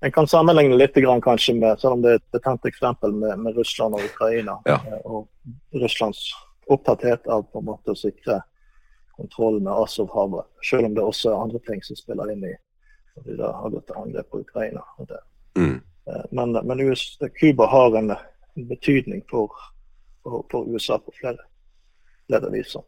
en 0.01 0.13
kan 0.13 0.27
sammenligne 0.27 0.77
litt 0.77 0.95
kanskje 1.25 1.55
med, 1.55 1.81
selv 1.81 1.93
om 1.93 2.03
det 2.03 2.11
er 2.11 2.21
et 2.21 2.33
betent 2.33 2.65
eksempel, 2.65 3.13
med, 3.13 3.39
med 3.39 3.57
Russland 3.57 3.95
og 3.95 4.05
Ukraina. 4.05 4.57
Ja. 4.65 4.79
Eh, 4.87 5.01
og 5.05 5.29
Russlands 5.77 6.31
opptatthet 6.67 7.27
av 7.27 7.43
på 7.53 7.61
en 7.61 7.69
måte 7.69 7.93
å 7.93 7.99
sikre 7.99 8.41
kontroll 9.19 9.59
med 9.61 9.73
Azov-havet. 9.75 10.49
Selv 10.65 10.89
om 10.89 10.97
det 10.97 11.05
også 11.05 11.33
er 11.33 11.43
andre 11.43 11.61
ting 11.67 11.85
som 11.85 11.99
spiller 11.99 12.33
inn 12.33 12.47
i 12.49 12.55
når 13.19 13.27
de 13.27 13.37
da 13.43 13.53
har 13.53 13.75
gått 13.75 13.89
til 13.91 14.01
angrep 14.01 14.31
på 14.33 14.41
Ukraina. 14.47 14.85
Mm. 15.59 15.77
Eh, 16.09 16.25
men, 16.31 16.57
men 16.57 16.85
Cuba 17.37 17.69
har 17.69 18.01
en, 18.01 18.15
en 18.57 18.69
betydning 18.73 19.21
for, 19.29 19.53
for, 20.25 20.47
for, 20.49 20.71
USA 20.71 20.97
på 20.97 21.13
flere, 21.21 21.45
flere 22.31 22.51
viser. 22.55 22.87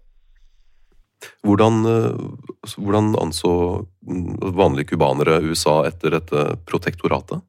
Hvordan, 1.42 1.86
eh, 1.86 2.70
hvordan 2.76 3.14
anså 3.18 3.86
vanlige 4.54 4.94
cubanere 4.94 5.40
USA 5.42 5.82
etter 5.86 6.18
dette 6.18 6.56
protektoratet? 6.66 7.42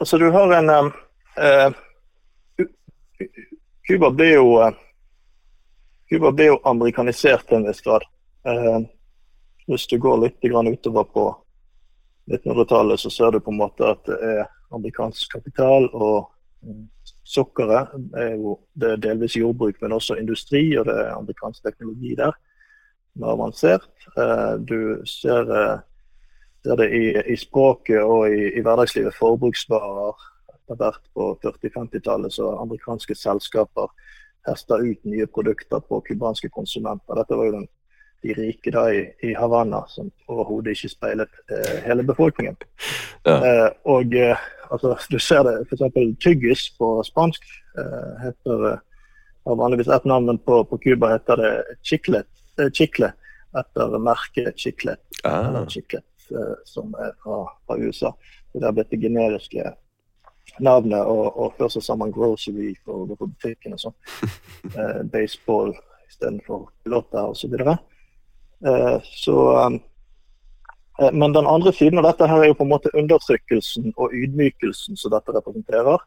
Altså, 0.00 0.18
du 0.18 0.30
har 0.30 0.52
en 0.52 0.70
eh, 0.70 1.72
Cuba 3.88 4.06
eh, 4.06 4.14
ble 4.14 4.30
jo 4.32 4.46
Cuba 6.10 6.32
ble 6.32 6.46
jo 6.50 6.60
amerikanisert 6.64 7.46
til 7.48 7.60
en 7.60 7.68
viss 7.68 7.82
grad. 7.84 8.06
Eh, 8.46 8.80
hvis 9.66 9.86
du 9.86 9.98
går 9.98 10.22
litt 10.24 10.42
utover 10.42 11.04
på 11.04 11.26
1900-tallet, 12.30 13.00
så 13.00 13.10
ser 13.10 13.30
du 13.30 13.40
på 13.40 13.50
en 13.50 13.60
måte 13.60 13.86
at 13.86 14.02
det 14.06 14.18
er 14.18 14.46
amerikansk 14.74 15.32
kapital 15.32 15.86
og 15.92 16.30
Sukkeret 17.24 17.92
er 18.16 18.34
jo 18.34 18.56
det 18.74 18.92
er 18.92 19.02
delvis 19.02 19.36
jordbruk, 19.36 19.76
men 19.82 19.92
også 19.92 20.16
industri, 20.18 20.62
og 20.78 20.86
det 20.88 20.96
er 20.96 21.14
amerikansk 21.14 21.62
teknologi 21.62 22.14
der. 22.18 22.32
Som 23.12 23.22
er 23.22 23.34
avansert. 23.34 23.88
Eh, 24.18 24.54
du 24.68 25.02
ser, 25.06 25.50
eh, 25.50 25.78
ser 26.64 26.80
det 26.80 26.88
i, 26.96 27.04
i, 27.32 27.36
språket 27.36 28.02
og 28.02 28.30
i, 28.30 28.50
i 28.58 28.62
hverdagslivet. 28.62 29.14
Forbruksvarer. 29.18 30.26
Etter 30.54 30.78
hvert 30.78 31.02
på 31.14 31.32
40-50-tallet 31.44 32.32
så 32.32 32.54
amerikanske 32.62 33.14
selskaper 33.14 33.90
testa 34.46 34.78
ut 34.78 35.04
nye 35.04 35.26
produkter 35.26 35.80
på 35.80 36.00
cubanske 36.06 36.48
konsumenter. 36.48 37.18
Dette 37.18 37.36
var 37.36 37.48
jo 37.48 37.56
den, 37.58 37.68
de 38.22 38.34
rike 38.36 38.72
da 38.74 38.86
i, 38.92 39.04
i 39.24 39.34
Havanna, 39.34 39.84
som 39.88 40.10
overhodet 40.28 40.76
ikke 40.76 40.92
speilet 40.92 41.40
eh, 41.52 41.76
hele 41.86 42.04
befolkningen. 42.06 42.56
Ja. 43.24 43.36
Eh, 43.36 43.68
og 43.88 44.14
eh, 44.16 44.46
altså, 44.70 44.96
Du 45.10 45.18
ser 45.18 45.44
det 45.48 45.56
f.eks. 45.66 46.16
tyggis 46.20 46.68
på 46.78 46.92
spansk. 47.06 47.44
Eh, 47.78 48.12
heter, 48.26 48.66
eh, 48.72 49.04
har 49.48 49.56
vanligvis 49.56 49.88
ett 49.88 50.04
navn, 50.04 50.38
på, 50.38 50.64
på 50.64 50.78
Cuba 50.78 51.14
heter 51.14 51.36
det 51.40 51.52
chiclet, 51.82 52.28
eh, 52.60 52.70
chicle, 52.72 53.12
etter 53.56 53.98
merket 53.98 54.58
Chiclet. 54.58 55.00
Ah. 55.24 55.66
Chiclet, 55.68 56.04
eh, 56.30 56.56
som 56.64 56.94
er 56.94 57.14
fra, 57.22 57.44
fra 57.66 57.78
USA. 57.78 58.12
Det 58.52 58.64
har 58.64 58.72
blitt 58.74 58.90
det 58.90 59.00
generiske 59.00 59.72
navnet, 60.58 61.00
og, 61.06 61.38
og 61.38 61.54
før 61.58 61.68
så 61.68 61.80
sa 61.84 61.96
man 61.96 62.12
grocery 62.12 62.74
for 62.84 63.02
å 63.02 63.06
gå 63.10 63.16
på 63.20 63.30
butikken 63.34 63.76
og 63.76 63.86
sånn. 63.86 63.96
Eh, 64.70 65.00
baseball 65.08 65.72
istedenfor 66.06 66.66
piloter 66.84 67.30
osv. 67.30 67.40
Så, 67.40 67.48
videre. 67.50 67.72
eh, 67.72 67.89
så 68.60 69.34
um, 69.66 69.78
Eh, 71.00 71.12
men 71.12 71.32
den 71.32 71.46
andre 71.46 71.72
siden 71.72 71.98
av 71.98 72.04
dette 72.04 72.26
her 72.28 72.42
er 72.42 72.50
jo 72.50 72.58
på 72.58 72.66
en 72.66 72.74
måte 72.74 72.92
undertrykkelsen 72.96 73.92
og 73.96 74.16
ydmykelsen 74.16 74.98
som 75.00 75.14
dette 75.14 75.36
representerer. 75.36 76.02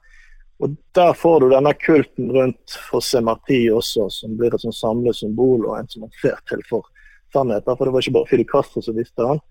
Og 0.61 0.75
Der 0.95 1.13
får 1.17 1.39
du 1.41 1.49
denne 1.49 1.73
kulten 1.73 2.29
rundt 2.31 2.75
José 2.91 3.21
Marti 3.21 3.65
også, 3.73 4.05
som 4.09 4.37
blir 4.37 4.53
et 4.53 4.61
sånn 4.61 4.75
samlesymbol 4.75 5.65
og 5.65 5.79
en 5.79 5.89
som 5.89 6.05
man 6.05 6.13
ser 6.21 6.37
til 6.49 6.61
for 6.69 6.85
sannheten. 7.33 7.73
For 7.75 7.85
det 7.85 7.93
var 7.95 8.05
ikke 8.05 8.19
bare 8.19 8.29
Fidel 8.29 8.47
Castro 8.51 8.83
som 8.85 8.95
visste 8.95 9.27
han. 9.27 9.41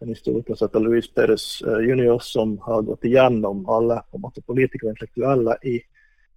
En 0.00 0.12
historiker 0.12 0.54
som 0.54 0.68
heter 0.68 0.84
Louis 0.84 1.08
Perez 1.08 1.44
eh, 1.66 1.82
jr., 1.90 2.20
som 2.22 2.56
har 2.64 2.86
gått 2.86 3.04
igjennom 3.08 3.64
alle 3.68 3.98
på 4.10 4.20
en 4.20 4.26
måte, 4.28 4.44
politikere 4.46 4.92
og 4.92 4.94
intellektuelle 4.94 5.56
i, 5.66 5.80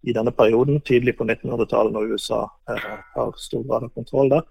i 0.09 0.15
denne 0.15 0.31
perioden, 0.31 0.81
tidlig 0.81 1.17
på 1.19 1.27
1900-tallet, 1.27 1.93
når 1.93 2.15
USA 2.15 2.45
eh, 2.71 2.89
har 3.13 3.35
stor 3.37 3.67
grad 3.67 3.85
av 3.87 3.93
kontroll 3.93 4.33
der. 4.33 4.47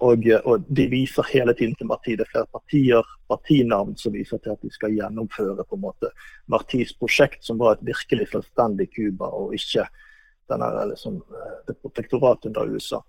Og, 0.00 0.26
og, 0.44 0.66
de 0.76 0.86
viser 0.90 1.26
hele 1.32 1.54
tiden 1.54 1.74
til 1.78 1.88
Marti. 1.90 2.16
Det 2.16 2.26
er 2.26 2.32
flere 2.32 2.50
partier, 2.52 3.14
partinavn 3.28 3.96
som 3.98 4.14
viser 4.14 4.38
til 4.42 4.54
at 4.54 4.62
de 4.62 4.70
skal 4.70 4.94
gjennomføre 4.94 5.64
på 5.64 5.78
en 5.78 5.84
måte 5.86 6.12
Martis 6.46 6.92
prosjekt, 6.94 7.42
som 7.44 7.58
var 7.58 7.76
et 7.76 7.86
virkelig 7.90 8.28
selvstendig 8.32 8.88
Cuba, 8.94 9.32
og 9.34 9.56
ikke 9.58 9.88
denne, 10.48 10.70
liksom, 10.92 11.18
det 11.66 11.76
protektoratet 11.82 12.52
under 12.52 12.70
USA. 12.74 13.02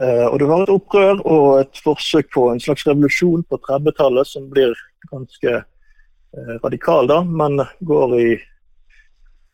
Eh, 0.00 0.26
og 0.26 0.38
Det 0.38 0.48
var 0.48 0.62
et 0.62 0.72
opprør 0.72 1.20
og 1.26 1.60
et 1.60 1.82
forsøk 1.84 2.30
på 2.32 2.46
en 2.52 2.60
slags 2.60 2.86
revolusjon 2.86 3.44
på 3.44 3.58
30-tallet 3.66 4.28
som 4.28 4.48
blir 4.50 4.72
ganske 5.10 5.52
eh, 5.58 6.54
radikal, 6.64 7.08
da, 7.10 7.20
men 7.24 7.60
går 7.80 8.16
i 8.20 8.30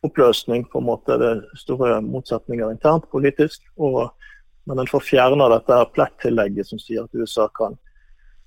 oppløsning. 0.03 0.65
på 0.71 0.79
en 0.79 0.85
måte 0.85 1.17
Det 1.17 1.27
er 1.27 1.41
store 1.55 2.01
motsetninger 2.01 2.71
internt 2.71 3.09
politisk. 3.11 3.61
og 3.77 4.11
men 4.69 4.79
en 4.79 4.89
får 4.89 5.01
fjerna 5.07 5.49
dette 5.49 5.77
plett-tillegget 5.95 6.69
som 6.69 6.81
sier 6.81 7.07
at 7.07 7.17
USA 7.17 7.47
kan 7.57 7.77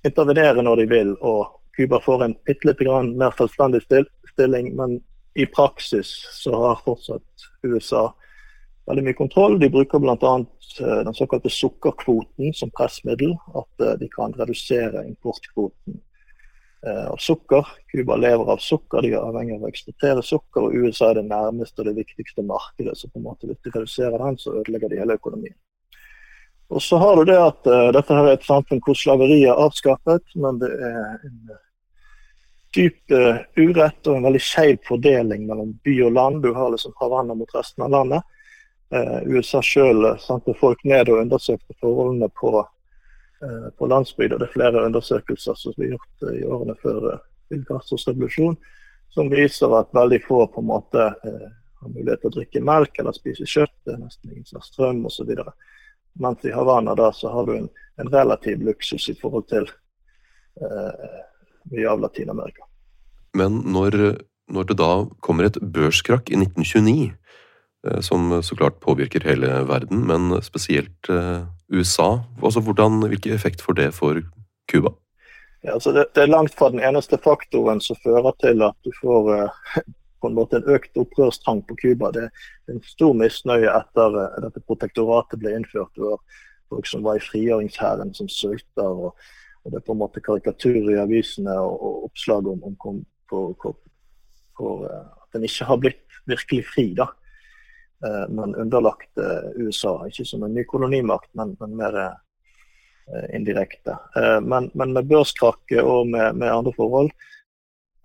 intervenere 0.07 0.63
når 0.63 0.83
de 0.83 0.85
vil, 0.91 1.13
og 1.19 1.59
Cuba 1.75 1.99
får 1.99 2.23
en 2.23 2.35
bitte 2.45 2.67
lite 2.67 2.85
grann 2.85 3.17
mer 3.17 3.33
selvstendig 3.37 3.81
stilling. 4.33 4.75
Men 4.75 4.99
i 5.33 5.45
praksis 5.45 6.11
så 6.31 6.55
har 6.55 6.81
fortsatt 6.85 7.47
USA 7.63 8.13
veldig 8.85 9.03
mye 9.07 9.17
kontroll. 9.17 9.59
De 9.59 9.69
bruker 9.73 9.99
bl.a. 9.99 10.33
Eh, 10.79 10.99
den 11.07 11.17
såkalte 11.17 11.49
sukkerkvoten 11.49 12.53
som 12.53 12.71
pressmiddel. 12.77 13.33
At 13.57 13.85
eh, 13.85 13.95
de 13.99 14.09
kan 14.13 14.35
redusere 14.37 15.07
importkvoten 15.07 15.97
eh, 16.85 17.07
av 17.07 17.17
sukker. 17.17 17.67
Cuba 17.91 18.19
lever 18.21 18.53
av 18.53 18.61
sukker, 18.61 19.01
de 19.01 19.15
er 19.15 19.23
avhengig 19.23 19.57
av 19.57 19.65
å 19.65 19.73
eksportere 19.73 20.25
sukker. 20.25 20.67
Og 20.67 20.77
USA 20.85 21.09
er 21.09 21.21
det 21.21 21.29
nærmeste 21.31 21.81
og 21.81 21.89
det 21.89 21.97
viktigste 22.03 22.45
markedet. 22.45 22.99
Så 22.99 23.09
på 23.09 23.21
en 23.21 23.29
måte 23.31 23.49
hvis 23.49 23.63
de 23.65 23.73
reduserer 23.73 24.19
den, 24.27 24.37
så 24.37 24.59
ødelegger 24.61 24.93
de 24.93 25.01
hele 25.01 25.17
økonomien. 25.17 25.57
Og 26.73 26.81
så 26.81 26.97
har 26.97 27.15
du 27.15 27.27
det 27.29 27.37
at 27.37 27.67
uh, 27.69 27.91
dette 27.93 28.15
her 28.15 28.27
er 28.27 28.37
et 28.37 28.47
samfunn 28.47 28.81
hvor 28.81 28.97
slaveriet 28.97 29.51
er 29.51 29.59
avskaffet, 29.61 30.25
men 30.41 30.57
det 30.61 30.71
er 30.73 31.27
en 31.27 31.35
dyp 32.73 33.13
uh, 33.13 33.41
urett 33.59 34.09
og 34.09 34.17
en 34.17 34.27
veldig 34.27 34.41
skeiv 34.41 34.79
fordeling 34.87 35.45
mellom 35.49 35.75
by 35.85 35.97
og 36.07 36.15
land. 36.17 36.39
Du 36.41 36.53
har 36.57 36.71
liksom 36.73 36.95
Havanna 36.97 37.37
mot 37.37 37.53
resten 37.53 37.85
av 37.85 37.93
landet. 37.93 38.25
Uh, 38.93 39.19
USA 39.29 39.61
sjøl 39.65 40.15
sendte 40.21 40.55
folk 40.57 40.81
ned 40.89 41.11
og 41.13 41.21
undersøkte 41.21 41.77
forholdene 41.81 42.29
på, 42.41 42.55
uh, 42.63 43.67
på 43.77 43.89
landsbygda. 43.93 44.41
Det 44.41 44.49
er 44.49 44.55
flere 44.55 44.85
undersøkelser 44.87 45.59
som 45.59 45.77
ble 45.77 45.93
gjort 45.93 46.29
i 46.33 46.41
årene 46.45 46.77
før 46.81 47.19
Fidel 47.51 47.67
Castros 47.69 48.07
revolusjon, 48.09 48.57
som 49.13 49.29
viser 49.29 49.77
at 49.77 49.93
veldig 49.93 50.23
få 50.25 50.47
på 50.49 50.63
en 50.63 50.71
måte 50.71 51.11
har 51.83 51.91
mulighet 51.91 52.23
til 52.23 52.31
å 52.31 52.35
drikke 52.39 52.65
melk 52.65 52.97
eller 52.97 53.13
spise 53.13 53.45
kjøtt. 53.45 53.75
Det 53.85 53.93
er 53.93 54.01
nesten 54.01 54.31
ingen 54.31 54.47
som 54.47 54.57
har 54.61 54.65
strøm 54.65 55.03
osv. 55.05 55.29
Mens 56.19 56.45
i 56.45 56.53
Havana 56.53 56.95
da, 56.95 57.09
så 57.13 57.31
har 57.33 57.47
du 57.47 57.55
en, 57.57 57.69
en 58.01 58.11
relativ 58.13 58.61
luksus 58.61 59.09
i 59.09 59.15
forhold 59.17 59.47
til 59.49 59.65
eh, 60.61 61.09
mye 61.71 61.89
av 61.89 62.03
Latin-Amerika. 62.03 62.67
Men 63.37 63.63
når, 63.73 63.97
når, 64.53 64.69
det 64.69 64.77
da 64.77 64.91
kommer 65.25 65.49
et 65.49 65.57
børskrakk 65.57 66.29
i 66.29 66.37
1929, 66.37 67.13
eh, 67.87 68.01
som 68.05 68.29
så 68.45 68.57
klart 68.59 68.81
påvirker 68.83 69.25
hele 69.25 69.63
verden, 69.69 70.05
men 70.09 70.37
spesielt 70.45 71.09
eh, 71.09 71.47
USA, 71.73 72.19
altså 72.43 72.61
hvordan, 72.61 73.01
hvilken 73.09 73.33
effekt 73.33 73.65
får 73.65 73.79
det 73.81 73.89
for 73.97 74.21
Cuba? 74.69 74.93
Ja, 75.63 75.73
altså 75.73 75.91
det, 75.95 76.05
det, 76.15 76.23
er 76.23 76.31
langt 76.31 76.53
fra 76.53 76.69
den 76.69 76.83
eneste 76.83 77.17
faktoren 77.23 77.79
som 77.81 77.97
fører 78.03 78.35
til 78.43 78.61
at 78.65 78.75
du 78.83 78.91
får 78.99 79.29
eh, 79.37 79.83
på 80.23 80.31
en 80.31 80.37
måte 80.37 80.61
en 80.61 80.69
økt 80.71 80.95
opprørstrang 80.99 81.61
på 81.67 81.75
Cuba. 81.81 82.11
Det 82.15 82.27
er 82.29 82.71
en 82.71 82.83
stor 82.87 83.15
misnøye 83.19 83.67
etter 83.67 84.19
at 84.21 84.37
dette 84.45 84.63
protektoratet 84.63 85.41
ble 85.41 85.51
innført. 85.57 85.91
Det 85.97 86.05
var 86.05 86.21
folk 86.71 86.87
som 86.87 87.03
var 87.03 87.19
i 87.19 87.25
frigjøringshæren 87.25 88.13
som 88.15 88.29
sulter. 88.31 88.87
Og, 88.87 89.17
og, 89.63 89.73
det 89.73 89.81
er 89.81 89.87
på 89.89 89.95
en 89.95 89.99
måte 89.99 90.23
karikaturer 90.23 90.93
i 90.95 91.01
avisene 91.01 91.57
og, 91.59 91.75
og 91.75 92.07
oppslag 92.07 92.47
om, 92.53 92.63
om, 92.71 93.01
på, 93.27 93.73
at 94.63 95.35
en 95.35 95.49
ikke 95.49 95.67
har 95.67 95.83
blitt 95.83 96.21
virkelig 96.31 96.63
fri. 96.71 96.87
da. 96.95 97.09
Uh, 98.03 98.25
men 98.31 98.55
underlagt 98.59 99.19
USA. 99.59 99.97
Ikke 100.07 100.27
som 100.27 100.47
en 100.47 100.55
ny 100.55 100.63
kolonimakt, 100.69 101.33
men, 101.35 101.57
men 101.59 101.75
mer 101.79 101.99
indirekte. 103.35 103.97
Men, 104.47 104.69
men, 104.79 104.93
med 104.95 105.09
børskrakket 105.09 105.83
og 105.83 106.07
med, 106.07 106.37
med 106.39 106.47
andre 106.47 106.71
forhold 106.77 107.09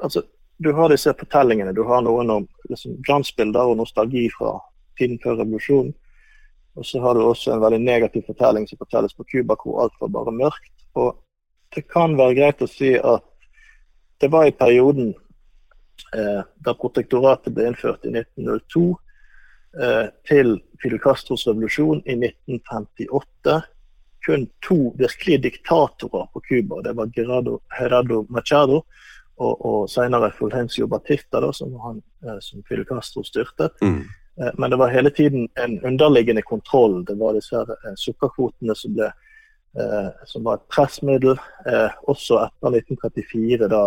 altså 0.03 0.25
du 0.59 0.73
har 0.73 0.91
disse 0.91 1.15
fortellingene. 1.15 1.73
Du 1.73 1.85
har 1.87 2.03
noen 2.03 2.31
om 2.31 2.49
liksom, 2.69 2.99
glansbilder 3.07 3.71
og 3.71 3.79
nostalgi 3.79 4.27
fra 4.35 4.57
tiden 4.99 5.21
før 5.23 5.39
revolusjonen. 5.43 5.95
Og 6.79 6.87
så 6.87 7.01
har 7.03 7.15
du 7.15 7.25
også 7.25 7.55
en 7.55 7.63
veldig 7.63 7.81
negativ 7.83 8.27
fortelling 8.27 8.69
som 8.69 8.79
fortelles 8.79 9.15
på 9.15 9.27
Cuba, 9.33 9.57
hvor 9.59 9.83
alt 9.85 9.97
var 10.01 10.13
bare 10.15 10.35
mørkt. 10.35 10.75
Og 10.99 11.17
det 11.75 11.87
kan 11.91 12.17
være 12.19 12.37
greit 12.39 12.63
å 12.63 12.71
si 12.71 12.93
at 12.97 13.27
det 14.23 14.31
var 14.35 14.47
i 14.47 14.55
perioden 14.55 15.13
eh, 16.15 16.43
da 16.67 16.75
protektoratet 16.75 17.55
ble 17.55 17.71
innført 17.71 18.07
i 18.07 18.13
1902, 18.15 18.85
eh, 19.83 20.07
til 20.27 20.55
Fidel 20.83 21.03
Castros 21.03 21.47
revolusjon 21.47 22.03
i 22.07 22.19
1958 22.19 23.59
kun 24.27 24.47
to 24.67 24.79
virkelige 24.99 25.43
diktatorer 25.47 26.27
på 26.33 26.43
Cuba. 26.49 26.83
Det 26.83 26.93
var 26.99 27.11
Gerardo 27.15 27.61
Gerardo 27.79 28.27
Machado 28.29 28.83
og, 29.39 29.67
og 29.67 29.91
senere 29.91 30.31
Fulgencio 30.35 30.87
Batista, 30.91 31.41
da, 31.41 31.53
som, 31.53 31.75
han, 31.83 32.03
eh, 32.27 32.39
som 32.41 32.63
Fidel 32.67 32.87
Castro 32.89 33.23
styrtet. 33.27 33.79
Mm. 33.83 34.03
Eh, 34.41 34.53
men 34.59 34.71
det 34.71 34.79
var 34.81 34.93
hele 34.95 35.11
tiden 35.11 35.49
en 35.55 35.79
underliggende 35.85 36.43
kontroll. 36.43 37.05
Det 37.05 37.19
var 37.19 37.39
disse 37.39 37.57
her, 37.57 37.71
eh, 37.85 37.97
sukkerkvotene 37.97 38.77
som, 38.77 38.95
ble, 38.99 39.11
som 40.27 40.45
var 40.47 40.59
et 40.59 40.69
pressmiddel. 40.73 41.37
Også 42.11 42.41
etter 42.43 42.79
1934, 42.81 43.69
da 43.71 43.83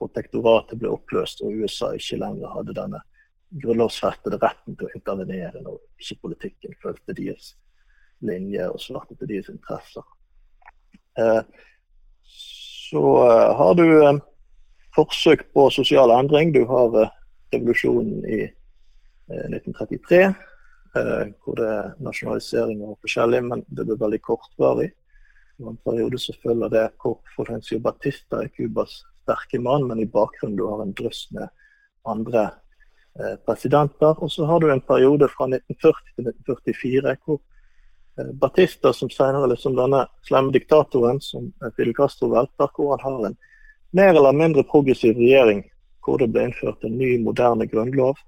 protektoratet 0.00 0.78
ble 0.80 0.88
oppløst 0.94 1.42
og 1.44 1.58
USA 1.60 1.90
ikke 1.98 2.16
lenger 2.22 2.54
hadde 2.54 2.76
denne 2.78 3.02
grunnlovsfestede 3.60 4.38
retten 4.40 4.78
til 4.78 4.86
å 4.86 4.94
intervenere 4.96 5.60
når 5.60 5.76
ikke 6.00 6.22
politikken 6.22 6.78
fulgte 6.80 7.12
deres 7.18 7.50
linje 8.24 8.64
og 8.70 8.80
svarte 8.80 9.18
til 9.18 9.28
deres 9.34 9.50
interesser. 9.52 10.06
Eh, 12.92 12.98
så 12.98 13.26
uh, 13.26 13.56
har 13.56 13.74
du 13.74 14.20
forsøk 14.96 15.52
på 15.54 15.70
sosial 15.70 16.10
endring. 16.10 16.52
Du 16.52 16.64
har 16.66 17.12
revolusjonen 17.52 18.24
i 18.24 18.42
1933, 19.32 20.34
hvor 21.44 21.56
det 21.56 21.68
er 21.68 21.94
nasjonalisering 22.04 22.82
og 22.84 22.98
forskjellig, 23.00 23.40
men 23.44 23.62
det 23.68 23.86
blir 23.86 24.00
veldig 24.00 24.20
kortvarig. 24.20 24.90
I 25.60 25.64
en 25.68 25.78
periode 25.84 26.18
så 26.20 26.34
følger 26.42 26.68
det 26.68 26.84
hvor 27.00 27.20
Fulgencio 27.36 27.78
Batista 27.80 28.42
er 28.42 28.50
Cubas 28.52 28.98
sterke 29.22 29.60
mann, 29.60 29.86
men 29.88 30.02
i 30.02 30.08
bakgrunnen 30.08 30.58
du 30.58 30.66
har 30.68 30.82
en 30.82 30.92
drøss 30.92 31.30
med 31.32 31.48
andre 32.04 32.50
presidenter. 33.46 34.20
Og 34.20 34.32
så 34.32 34.44
har 34.44 34.60
du 34.60 34.68
en 34.68 34.84
periode 34.84 35.28
fra 35.32 35.48
1940 35.48 36.12
til 36.16 36.28
1944 36.28 37.16
hvor 37.24 37.40
Eh, 37.40 37.51
Batista, 38.16 38.92
som 38.92 39.08
senere 39.10 39.48
liksom 39.48 39.76
denne 39.76 40.02
slemme 40.28 40.52
diktatoren 40.52 41.20
som 41.24 41.46
Fidel 41.76 41.94
Castro 41.96 42.28
velter, 42.34 42.68
hvor 42.76 43.00
han 43.00 43.16
har 43.16 43.30
en 43.30 43.36
mer 43.96 44.14
eller 44.14 44.36
mindre 44.36 44.64
progressiv 44.68 45.16
regjering 45.16 45.62
hvor 46.02 46.18
det 46.18 46.30
ble 46.34 46.48
innført 46.48 46.84
en 46.84 46.96
ny, 46.98 47.14
moderne 47.22 47.66
grunnlov. 47.70 48.18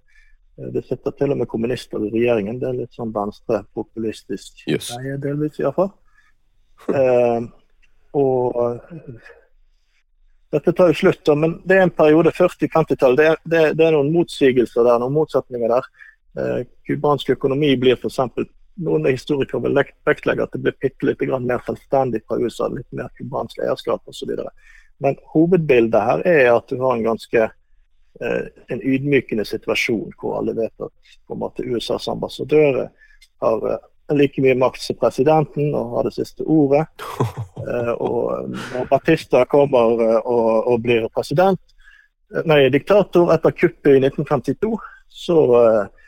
Eh, 0.58 0.70
det 0.74 0.84
sitter 0.88 1.14
til 1.18 1.34
og 1.34 1.40
med 1.40 1.50
kommunister 1.50 2.02
i 2.02 2.12
regjeringen. 2.12 2.60
Det 2.62 2.70
er 2.70 2.80
litt 2.82 2.96
sånn 2.96 3.14
venstrepopulistisk 3.14 4.66
yes. 4.70 4.92
greie, 4.94 5.18
delvis 5.22 5.60
iallfall. 5.62 5.90
eh, 6.94 7.48
og 8.14 8.60
dette 10.54 10.72
tar 10.76 10.92
jo 10.92 10.98
slutt, 11.00 11.30
men 11.34 11.56
det 11.66 11.80
er 11.80 11.88
en 11.88 11.94
periode 11.94 12.30
40-50-tallet. 12.36 13.18
Det, 13.18 13.30
det, 13.50 13.62
det, 13.80 13.86
er 13.88 13.96
noen 13.96 14.12
motsigelser 14.14 14.86
der, 14.86 15.00
noen 15.02 15.16
motsetninger 15.16 15.72
der. 15.72 15.88
Cubansk 16.86 17.32
eh, 17.32 17.38
økonomi 17.38 17.72
blir 17.80 17.98
f.eks 17.98 18.20
noen 18.82 19.06
historikere 19.06 19.62
vil 19.62 19.78
vektlegge 20.06 20.46
at 20.46 20.54
det 20.54 20.62
blir 20.64 20.76
bitte 20.82 21.06
litt 21.06 21.22
mer 21.22 21.62
selvstendig 21.66 22.24
fra 22.26 22.38
USA, 22.40 22.68
litt 22.68 22.90
mer 22.92 23.10
kubansk 23.18 23.60
eierskap 23.62 24.02
osv. 24.10 24.34
Men 25.02 25.18
hovedbildet 25.34 26.08
her 26.08 26.26
er 26.26 26.50
at 26.54 26.68
du 26.70 26.78
har 26.82 26.96
en 26.96 27.06
ganske 27.06 27.42
eh, 27.44 28.44
en 28.68 28.82
ydmykende 28.82 29.46
situasjon 29.46 30.14
hvor 30.18 30.38
alle 30.40 30.56
vet 30.58 30.74
at 30.86 31.16
på 31.26 31.36
en 31.36 31.42
måte 31.42 31.66
USAs 31.66 32.08
ambassadører 32.10 32.90
har 33.44 33.68
eh, 33.70 33.82
like 34.14 34.42
mye 34.42 34.56
makt 34.58 34.82
som 34.84 34.98
presidenten 35.00 35.74
og 35.74 35.98
har 35.98 36.08
det 36.08 36.16
siste 36.18 36.46
ordet. 36.46 36.86
Eh, 37.64 37.94
og 37.96 38.50
når 38.52 38.88
Batista 38.90 39.40
kommer 39.48 40.02
eh, 40.04 40.18
og, 40.28 40.66
og, 40.68 40.82
blir 40.84 41.06
president, 41.16 41.62
eh, 42.28 42.42
nei, 42.44 42.66
diktator 42.68 43.32
etter 43.32 43.54
kuppet 43.56 43.94
i 43.96 44.02
1952, 44.02 44.74
så 45.08 45.38
eh, 45.62 45.78
Eh, 45.80 46.03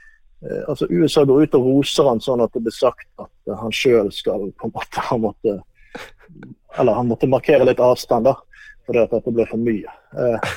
altså 0.69 0.87
USA 0.91 1.25
går 1.25 1.43
ut 1.43 1.55
og 1.57 1.65
roser 1.65 2.09
han 2.11 2.21
sånn 2.21 2.43
at 2.45 2.53
det 2.53 2.63
blir 2.67 2.75
sagt 2.75 3.09
at 3.23 3.57
han 3.61 3.73
sjøl 3.73 4.11
skal 4.13 4.51
på 4.53 4.69
en 4.69 4.75
måte 4.75 5.05
han 5.09 5.23
måtte, 5.25 5.57
Eller 6.77 6.93
han 6.93 7.09
måtte 7.09 7.29
markere 7.31 7.65
litt 7.65 7.81
avstand, 7.81 8.29
da, 8.29 8.35
fordi 8.87 9.01
at 9.01 9.15
dette 9.15 9.33
ble 9.33 9.47
for 9.49 9.63
mye. 9.63 9.93
Eh, 10.13 10.49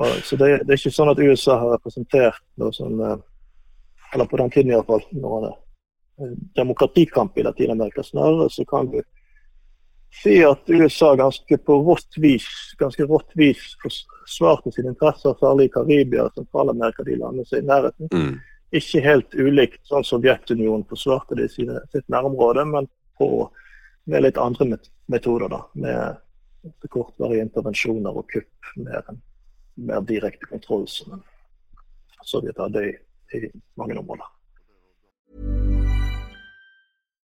og, 0.00 0.16
så 0.26 0.36
det, 0.40 0.48
det, 0.64 0.74
er 0.74 0.80
ikke 0.80 0.94
sånn 0.94 1.12
at 1.12 1.22
USA 1.22 1.58
har 1.60 1.76
representert 1.76 2.42
noe 2.58 2.74
sånn 2.74 2.98
eh, 3.04 3.18
Eller 4.14 4.26
på 4.26 4.40
den 4.40 4.50
tiden 4.50 4.72
iallfall. 4.74 5.04
når 5.12 5.36
han 5.36 5.48
er 5.52 6.34
demokratikamp 6.58 7.38
i 7.38 7.46
Latin-Amerika. 7.46 8.02
Snarere 8.02 8.50
så 8.50 8.64
kan 8.68 8.90
du 8.90 8.98
si 10.20 10.40
at 10.44 10.66
USA 10.66 11.14
ganske 11.16 11.58
på 11.62 11.76
rått 11.86 12.18
vis 12.18 12.48
ganske 12.80 13.06
rått 13.06 13.30
vis 13.38 13.76
forsvarte 13.80 14.72
sine 14.74 14.90
interesser, 14.90 15.36
særlig 15.38 15.68
i 15.68 15.74
Karibia 15.78 16.26
og 16.26 16.34
Sentral-Amerika, 16.34 17.06
de 17.06 17.16
landene 17.20 17.46
som 17.46 17.60
er 17.60 17.62
i 17.62 17.68
nærheten. 17.70 18.10
Mm 18.10 18.49
ikke 18.76 19.02
helt 19.04 19.34
ulikt 19.34 19.80
sånn 19.88 20.06
Sovjetunionen 20.06 20.86
forsvarte 20.88 21.38
det 21.38 21.48
i 21.48 21.54
sine, 21.54 21.80
sitt 21.92 22.06
nærområde, 22.12 22.64
men 22.70 22.88
på, 23.18 23.48
med 24.10 24.24
litt 24.24 24.38
andre 24.40 24.68
metoder. 25.10 25.48
da, 25.50 25.62
Med 25.74 26.88
kortvarige 26.92 27.46
intervensjoner 27.48 28.16
og 28.16 28.28
kupp 28.30 28.74
en 28.76 29.22
mer 29.80 30.06
direkte 30.06 30.50
kontroll 30.50 30.86
som 30.88 31.22
Sovjet 32.26 32.60
hadde 32.60 32.84
i, 32.90 32.94
i 33.38 33.46
mange 33.80 33.98
områder. 33.98 34.28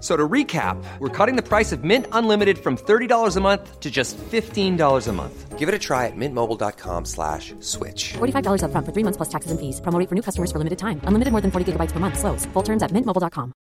So 0.00 0.16
to 0.16 0.26
recap, 0.26 0.82
we're 0.98 1.10
cutting 1.10 1.36
the 1.36 1.42
price 1.42 1.72
of 1.72 1.84
Mint 1.84 2.06
Unlimited 2.12 2.58
from 2.58 2.76
$30 2.76 3.36
a 3.36 3.40
month 3.40 3.80
to 3.80 3.90
just 3.90 4.16
$15 4.16 5.08
a 5.08 5.12
month. 5.12 5.58
Give 5.58 5.68
it 5.68 5.74
a 5.74 5.78
try 5.78 6.06
at 6.06 6.16
mintmobile.com 6.16 7.04
slash 7.04 7.52
switch. 7.60 8.14
$45 8.16 8.64
upfront 8.64 8.86
for 8.86 8.92
three 8.92 9.04
months 9.04 9.18
plus 9.18 9.28
taxes 9.28 9.50
and 9.52 9.60
fees. 9.60 9.80
Promo 9.84 10.08
for 10.08 10.14
new 10.14 10.22
customers 10.22 10.50
for 10.50 10.58
limited 10.58 10.78
time. 10.78 11.02
Unlimited 11.04 11.32
more 11.32 11.42
than 11.42 11.50
40 11.50 11.72
gigabytes 11.72 11.92
per 11.92 12.00
month. 12.00 12.18
Slows. 12.18 12.46
Full 12.54 12.62
terms 12.62 12.82
at 12.82 12.92
mintmobile.com. 12.92 13.52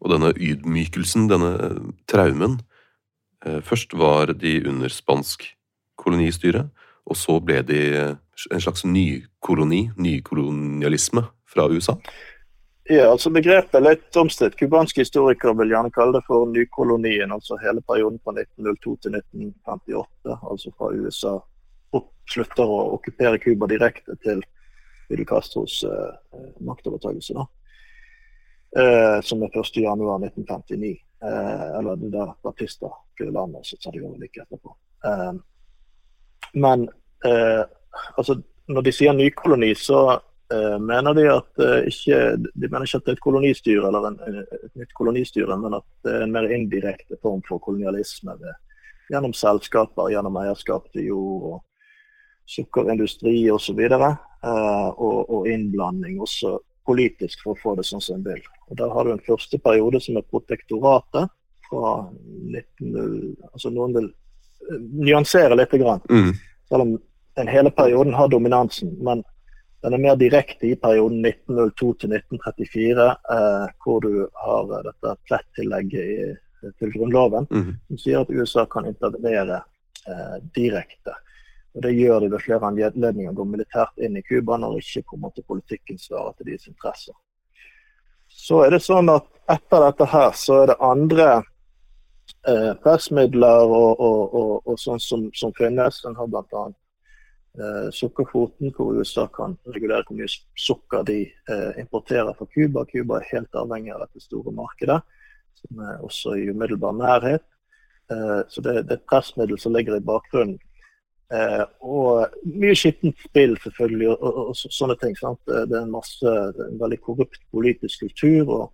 Og 0.00 0.08
denne 0.08 0.32
ydmykelsen, 0.32 1.28
denne 1.28 1.52
traumen 2.08 2.60
eh, 3.44 3.60
Først 3.60 3.92
var 3.92 4.32
de 4.32 4.54
under 4.68 4.88
spansk 4.88 5.44
kolonistyre, 6.00 6.68
og 7.04 7.16
så 7.16 7.36
ble 7.40 7.60
de 7.62 7.80
en 8.48 8.60
slags 8.60 8.84
nykoloni, 8.84 9.90
nykolonialisme, 9.96 11.26
fra 11.50 11.66
USA. 11.70 11.96
Ja, 12.90 13.10
altså 13.10 13.30
Begrepet 13.30 13.76
er 13.78 13.84
litt 13.84 14.16
omstridt. 14.18 14.56
Cubanske 14.58 15.04
historikere 15.04 15.54
vil 15.60 15.70
gjerne 15.74 15.92
kalle 15.94 16.16
det 16.18 16.24
for 16.26 16.48
nykolonien. 16.50 17.30
Altså 17.30 17.58
hele 17.62 17.82
perioden 17.86 18.18
fra 18.24 18.34
1902 18.34 18.96
til 19.04 19.18
1958. 19.20 20.38
Altså 20.50 20.72
fra 20.74 20.90
USA 20.96 21.36
slutter 22.30 22.70
å 22.70 22.80
okkupere 22.96 23.38
Cuba 23.42 23.68
direkte 23.70 24.16
til 24.24 24.42
Fidel 25.08 25.26
Castros 25.26 25.80
eh, 25.86 26.40
maktovertakelse. 26.66 27.34
da. 27.34 27.46
Eh, 28.80 29.18
som 29.26 29.42
er 29.42 29.54
1.1.1959. 29.54 30.90
Eh, 31.22 31.78
eller 31.78 31.96
det 31.96 32.12
der 32.14 32.32
Batista 32.42 32.90
flyr 33.18 33.32
landet, 33.34 33.66
så 33.66 33.76
tar 33.76 33.92
de 33.92 34.02
over 34.02 34.18
like 34.18 34.42
etterpå. 34.42 34.74
Eh, 35.04 35.32
men 36.54 36.88
eh, 37.26 37.64
altså, 38.16 38.38
når 38.70 38.86
de 38.86 38.94
sier 38.94 39.16
nykoloni, 39.18 39.74
så 39.74 40.04
eh, 40.14 40.26
mener 40.80 41.14
de 41.14 41.26
at 41.30 41.62
eh, 41.62 41.88
ikke 41.90 42.16
De 42.42 42.68
mener 42.68 42.86
ikke 42.86 43.00
at 43.00 43.06
det 43.06 43.12
er 43.12 43.18
et 43.18 43.24
kolonistyre 43.24 43.88
eller 43.88 44.08
en, 44.08 44.18
et 44.40 44.74
nytt 44.80 44.94
kolonistyre, 44.98 45.56
men 45.60 45.78
at 45.78 45.86
det 46.04 46.14
er 46.16 46.24
en 46.26 46.34
mer 46.34 46.50
indirekte 46.50 47.18
form 47.22 47.42
for 47.48 47.62
kolonialisme 47.62 48.34
ved, 48.40 48.56
gjennom 49.12 49.34
selskaper, 49.36 50.10
gjennom 50.14 50.38
eierskap 50.42 50.88
til 50.94 51.10
jord 51.10 51.46
og 51.52 51.58
sukkerindustri 52.50 53.44
osv. 53.54 53.80
Eh, 53.90 54.88
og, 54.90 55.18
og 55.30 55.48
innblanding 55.50 56.20
også 56.22 56.56
politisk 56.88 57.44
for 57.44 57.54
å 57.54 57.60
få 57.60 57.76
det 57.78 57.86
sånn 57.86 58.02
som 58.02 58.18
en 58.18 58.26
vil. 58.26 58.40
Og 58.70 58.78
Der 58.80 58.94
har 58.94 59.04
du 59.06 59.12
en 59.14 59.26
første 59.26 59.58
periode 59.62 60.00
som 60.02 60.18
er 60.18 60.26
protektoratet 60.30 61.30
fra 61.68 61.90
1900 62.50 63.52
altså 63.52 63.70
Noen 63.74 63.94
vil 63.98 64.08
eh, 64.10 64.80
nyansere 65.10 65.58
litt, 65.58 65.78
grann, 65.82 66.02
Mm. 66.10 66.32
selv 66.70 66.86
om 66.86 66.96
den 67.38 67.48
hele 67.48 67.70
perioden 67.70 68.14
har 68.14 68.28
dominansen. 68.28 68.96
Men 69.02 69.22
den 69.82 69.94
er 69.96 70.02
mer 70.02 70.16
direkte 70.20 70.66
i 70.68 70.76
perioden 70.76 71.22
1902 71.24 71.92
til 72.02 72.12
1934, 72.12 73.06
eh, 73.36 73.66
hvor 73.84 74.00
du 74.04 74.28
har 74.42 74.72
eh, 74.76 74.82
dette 74.90 75.14
plettillegget 75.28 76.12
i, 76.14 76.70
til 76.78 76.92
Grunnloven, 76.92 77.46
Mhm. 77.50 77.74
som 77.88 77.98
sier 77.98 78.20
at 78.20 78.30
USA 78.30 78.66
kan 78.66 78.86
intervenere 78.86 79.62
eh, 80.08 80.36
direkte. 80.54 81.14
Og 81.74 81.82
Det 81.82 81.94
gjør 81.94 82.20
de 82.20 82.30
ved 82.30 82.40
flere 82.42 82.66
anledninger, 82.66 83.32
går 83.32 83.44
militært 83.46 83.96
inn 84.02 84.16
i 84.16 84.22
Cuba 84.22 84.56
når 84.58 84.78
ikke 84.80 85.02
på 85.10 85.16
en 85.16 85.22
måte 85.22 85.42
politikken 85.46 85.98
svarer 85.98 86.32
til 86.36 86.46
deres 86.46 86.66
interesser. 86.66 87.14
Så 88.28 88.64
er 88.64 88.70
det 88.70 88.82
sånn 88.82 89.08
at 89.10 89.26
etter 89.48 89.80
dette 89.86 90.06
her, 90.06 90.30
så 90.32 90.62
er 90.62 90.66
det 90.66 90.76
andre 90.80 91.42
eh, 92.46 92.74
pressmidler 92.82 93.64
og, 93.66 94.00
og, 94.00 94.34
og, 94.34 94.52
og 94.66 94.78
sånn 94.78 95.00
som, 95.00 95.30
som 95.34 95.52
finnes. 95.58 96.04
En 96.06 96.16
har 96.16 96.26
bl.a. 96.30 96.66
Eh, 97.58 97.90
sukkerkvoten, 97.90 98.70
hvor 98.76 98.94
USA 98.94 99.24
kan 99.34 99.56
regulere 99.74 100.04
hvor 100.06 100.14
mye 100.14 100.30
sukker 100.54 101.02
de 101.08 101.16
eh, 101.50 101.80
importerer 101.82 102.30
fra 102.38 102.46
Cuba. 102.46 102.84
Cuba 102.86 103.18
er 103.18 103.26
helt 103.32 103.58
avhengig 103.58 103.90
av 103.90 104.04
dette 104.04 104.22
store 104.22 104.52
markedet, 104.54 105.00
som 105.58 105.80
er 105.82 106.04
også 106.06 106.36
i 106.38 106.46
umiddelbar 106.52 106.94
nærhet. 106.94 107.42
Eh, 108.12 108.42
så 108.46 108.62
det, 108.62 108.76
er 108.76 108.94
et 108.94 109.08
pressmiddel 109.10 109.58
som 109.58 109.74
ligger 109.74 109.98
i 109.98 110.04
bakgrunnen. 110.12 110.60
Og 111.86 112.32
mye 112.58 112.74
skittent 112.74 113.18
spill, 113.22 113.52
selvfølgelig, 113.62 114.08
og, 114.10 114.22
og, 114.22 114.38
og 114.50 114.56
så- 114.58 114.70
sånne 114.74 114.96
ting. 114.98 115.12
Sant? 115.14 115.38
Det 115.46 115.76
er 115.76 115.84
en 115.84 115.92
masse, 115.92 116.26
en 116.26 116.80
veldig 116.80 116.98
korrupt 117.04 117.44
politisk 117.54 118.02
kultur. 118.02 118.50
og, 118.50 118.72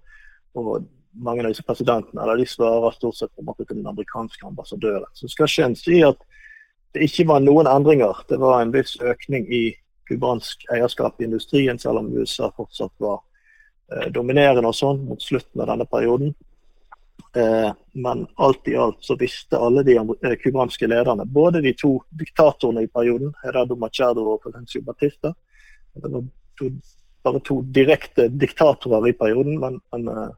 og 0.56 0.86
mange 1.12 1.44
av 1.44 1.50
disse 1.52 1.64
presidentene 1.64 2.22
eller 2.22 2.40
de 2.40 2.46
svarer 2.48 2.92
stort 2.96 3.16
sett 3.16 3.32
på 3.32 3.40
en 3.40 3.48
måte 3.50 3.64
til 3.64 3.76
den 3.76 3.88
amerikanske 3.88 4.46
ambassadøren. 4.48 5.08
Så 5.12 5.28
skal 5.28 5.48
ikke 5.48 5.96
i 5.96 6.02
at 6.04 6.24
det 6.96 7.04
ikke 7.10 7.28
var 7.28 7.44
noen 7.44 7.68
endringer. 7.68 8.24
Det 8.28 8.38
var 8.40 8.62
en 8.62 8.72
viss 8.72 8.96
økning 9.04 9.46
i 9.52 9.62
cubansk 10.08 10.64
eierskap 10.72 11.20
i 11.20 11.26
industrien, 11.28 11.78
selv 11.78 12.00
om 12.00 12.12
USA 12.16 12.48
fortsatt 12.56 12.94
var 13.02 13.20
eh, 13.92 14.08
dominerende 14.14 14.70
og 14.70 14.76
sånn 14.78 15.02
mot 15.04 15.22
slutten 15.22 15.60
av 15.60 15.74
denne 15.74 15.86
perioden. 15.90 16.32
Eh, 17.36 17.70
men 17.92 18.24
alt 18.40 18.68
i 18.70 18.76
alt 18.80 19.02
så 19.04 19.16
visste 19.20 19.60
alle 19.60 19.84
de 19.84 19.98
eh, 19.98 20.36
cubanske 20.40 20.88
lederne, 20.88 21.26
både 21.28 21.60
de 21.64 21.74
to 21.76 21.98
diktatorene 22.16 22.86
i 22.86 22.92
perioden, 22.92 23.34
Herado 23.42 23.76
Machado 23.76 24.24
og 24.32 24.40
Potencio 24.46 24.80
Batista, 24.86 25.34
det 25.96 26.12
var 26.12 26.24
to, 26.56 26.70
bare 27.26 27.42
to 27.44 27.60
direkte 27.76 28.28
diktatorer 28.32 29.10
i 29.10 29.16
perioden, 29.18 29.58
men, 29.60 29.80
men 29.92 30.08
eh, 30.12 30.32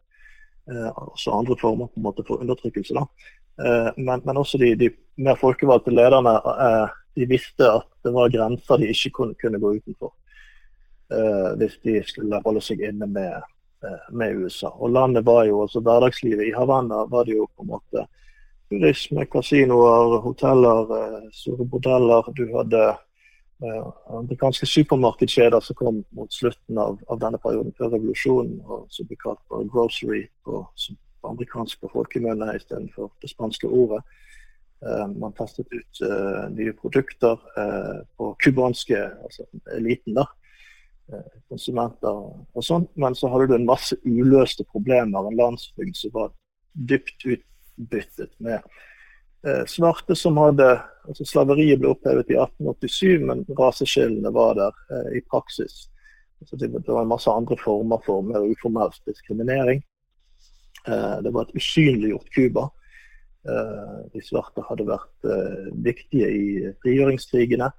eh, 0.73 0.91
også 1.05 1.37
andre 1.39 1.59
former 1.61 1.93
på 1.93 2.01
en 2.01 2.09
måte 2.09 2.27
for 2.27 2.43
undertrykkelse. 2.43 2.99
da. 2.99 3.07
Eh, 3.65 3.91
men, 3.97 4.23
men 4.25 4.37
også 4.37 4.59
de, 4.59 4.75
de 4.79 4.91
mer 5.19 5.39
folkevalgte 5.41 5.95
lederne 5.95 6.35
eh, 6.39 6.97
de 7.19 7.27
visste 7.27 7.67
at 7.67 7.89
det 8.07 8.13
var 8.15 8.31
grenser 8.31 8.79
de 8.79 8.91
ikke 8.93 9.11
kunne, 9.17 9.35
kunne 9.41 9.59
gå 9.59 9.75
utenfor. 9.81 10.13
eh, 11.11 11.57
hvis 11.59 11.79
de 11.85 12.03
skulle 12.07 12.43
holde 12.45 12.61
seg 12.61 12.85
inne 12.85 13.07
med, 13.07 13.43
med 14.11 14.37
USA. 14.37 14.69
Og 14.69 14.91
landet 14.91 15.25
var 15.27 15.45
jo, 15.47 15.63
altså 15.63 15.81
Hverdagslivet 15.81 16.49
i 16.49 16.55
Havanna 16.55 17.05
var 17.11 17.25
det 17.25 17.37
jo 17.37 17.47
på 17.57 17.63
en 17.63 17.73
måte 17.73 18.07
turisme, 18.69 19.25
kasinoer, 19.33 20.19
hoteller, 20.21 20.91
store 21.33 21.65
bordeller. 21.65 22.29
Du 22.37 22.45
hadde 22.57 22.83
eh, 23.65 23.87
amerikanske 24.19 24.67
supermarkedskjeder 24.67 25.61
som 25.65 25.79
kom 25.79 26.03
mot 26.11 26.33
slutten 26.35 26.79
av, 26.79 26.99
av 27.09 27.21
denne 27.23 27.41
perioden 27.43 27.75
før 27.79 27.95
revolusjonen, 27.97 28.61
og 28.67 28.87
som 28.93 29.09
ble 29.09 29.19
kalt 29.23 29.41
for 29.49 29.67
grocery 29.73 30.27
og 30.47 30.67
som 30.77 30.99
amerikansk 31.31 31.81
på 31.83 31.91
folkemunne 31.93 32.55
istedenfor 32.57 33.13
det 33.23 33.31
spanske 33.33 33.69
ordet. 33.69 34.03
Eh, 34.87 35.09
man 35.09 35.33
testet 35.33 35.67
ut 35.73 36.01
eh, 36.07 36.51
nye 36.55 36.73
produkter 36.73 37.39
eh, 37.59 37.97
på 38.17 38.35
cubanske, 38.45 39.01
altså 39.25 39.47
eliten, 39.77 40.19
da. 40.19 40.29
Konsumenter 41.49 42.13
og 42.13 42.65
sånn. 42.65 42.85
Men 43.01 43.15
så 43.17 43.31
hadde 43.33 43.47
du 43.49 43.55
en 43.57 43.69
masse 43.69 43.97
uløste 44.05 44.67
problemer. 44.69 45.25
En 45.25 45.39
landsbygd 45.39 45.97
som 45.97 46.13
var 46.13 46.35
dypt 46.77 47.25
utbyttet 47.25 48.35
med 48.45 48.67
svarte 49.71 50.17
som 50.19 50.37
hadde 50.43 50.67
altså 51.07 51.25
Slaveriet 51.25 51.79
ble 51.79 51.93
opphevet 51.95 52.29
i 52.35 52.37
1887, 52.37 53.23
men 53.25 53.45
raseskillene 53.57 54.33
var 54.35 54.59
der 54.59 55.15
i 55.17 55.23
praksis. 55.31 55.87
Det, 56.43 56.67
det 56.67 56.83
var 56.91 57.07
en 57.07 57.13
masse 57.15 57.31
andre 57.31 57.57
former 57.63 58.03
for 58.05 58.27
mer 58.27 58.45
uformell 58.51 58.91
diskriminering. 59.07 59.81
Eh, 60.87 61.17
det 61.25 61.33
var 61.35 61.47
et 61.49 61.57
usynliggjort 61.57 62.31
Cuba. 62.35 62.69
Eh, 63.49 63.99
de 64.13 64.23
svarte 64.25 64.65
hadde 64.69 64.87
vært 64.89 65.29
eh, 65.29 65.69
viktige 65.85 66.29
i 66.31 66.73
frigjøringskrigene. 66.83 67.71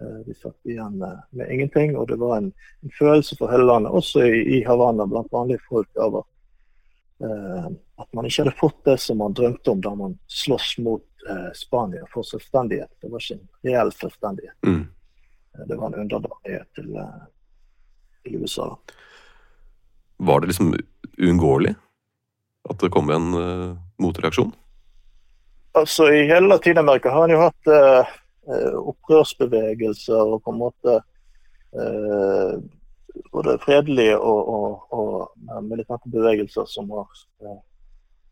Eh, 0.00 0.18
de 0.26 0.34
satt 0.36 0.70
igjen 0.70 0.98
med, 1.00 1.46
ingenting. 1.50 1.96
Og 1.96 2.08
det 2.08 2.18
var 2.20 2.38
en, 2.38 2.52
en 2.82 2.96
følelse 2.98 3.38
for 3.38 3.52
hele 3.52 3.68
landet, 3.68 3.92
også 3.92 4.24
i, 4.26 4.40
i 4.58 4.64
Havanna, 4.66 5.06
blant 5.10 5.32
vanlige 5.32 5.64
folk, 5.68 5.90
av 5.96 6.20
eh, 7.24 7.68
at 7.96 8.10
man 8.12 8.28
ikke 8.28 8.44
hadde 8.44 8.58
fått 8.58 8.82
det 8.84 8.98
som 9.00 9.22
man 9.22 9.36
drømte 9.36 9.72
om 9.72 9.80
da 9.84 9.94
man 9.96 10.18
sloss 10.28 10.74
mot 10.84 11.04
eh, 11.30 11.48
Spania 11.56 12.04
for 12.12 12.26
selvstendighet. 12.28 12.92
Det 13.00 13.12
var 13.12 13.24
ikke 13.24 13.38
en 13.38 13.48
reell 13.70 13.94
selvstendighet. 13.96 14.58
Mm. 14.66 14.84
Eh, 15.56 15.64
Det 15.66 15.80
var 15.80 15.86
en 15.86 16.00
underdanighet 16.04 16.68
til, 16.74 16.92
eh, 16.96 17.24
i 18.24 18.36
USA. 18.36 18.68
Var 20.16 20.40
det 20.40 20.46
liksom 20.46 20.74
uunngåelig 21.18 21.74
at 22.70 22.78
det 22.82 22.92
kom 22.94 23.10
en 23.14 23.34
uh, 23.34 23.74
motreaksjon? 24.02 24.52
Altså, 25.76 26.08
I 26.12 26.24
hele 26.30 26.48
Latin-Amerika 26.48 27.12
har 27.12 27.26
han 27.26 27.34
jo 27.34 27.42
hatt 27.42 27.70
uh, 27.70 28.14
opprørsbevegelser 28.92 30.34
og 30.34 30.42
på 30.44 30.54
en 30.54 30.60
måte 30.60 30.96
uh, 31.76 32.56
både 33.32 33.58
fredelige 33.64 34.16
og, 34.18 34.48
og, 34.48 34.94
og 34.96 35.64
militante 35.64 36.10
bevegelser 36.12 36.68
som 36.68 36.90
har 36.92 37.08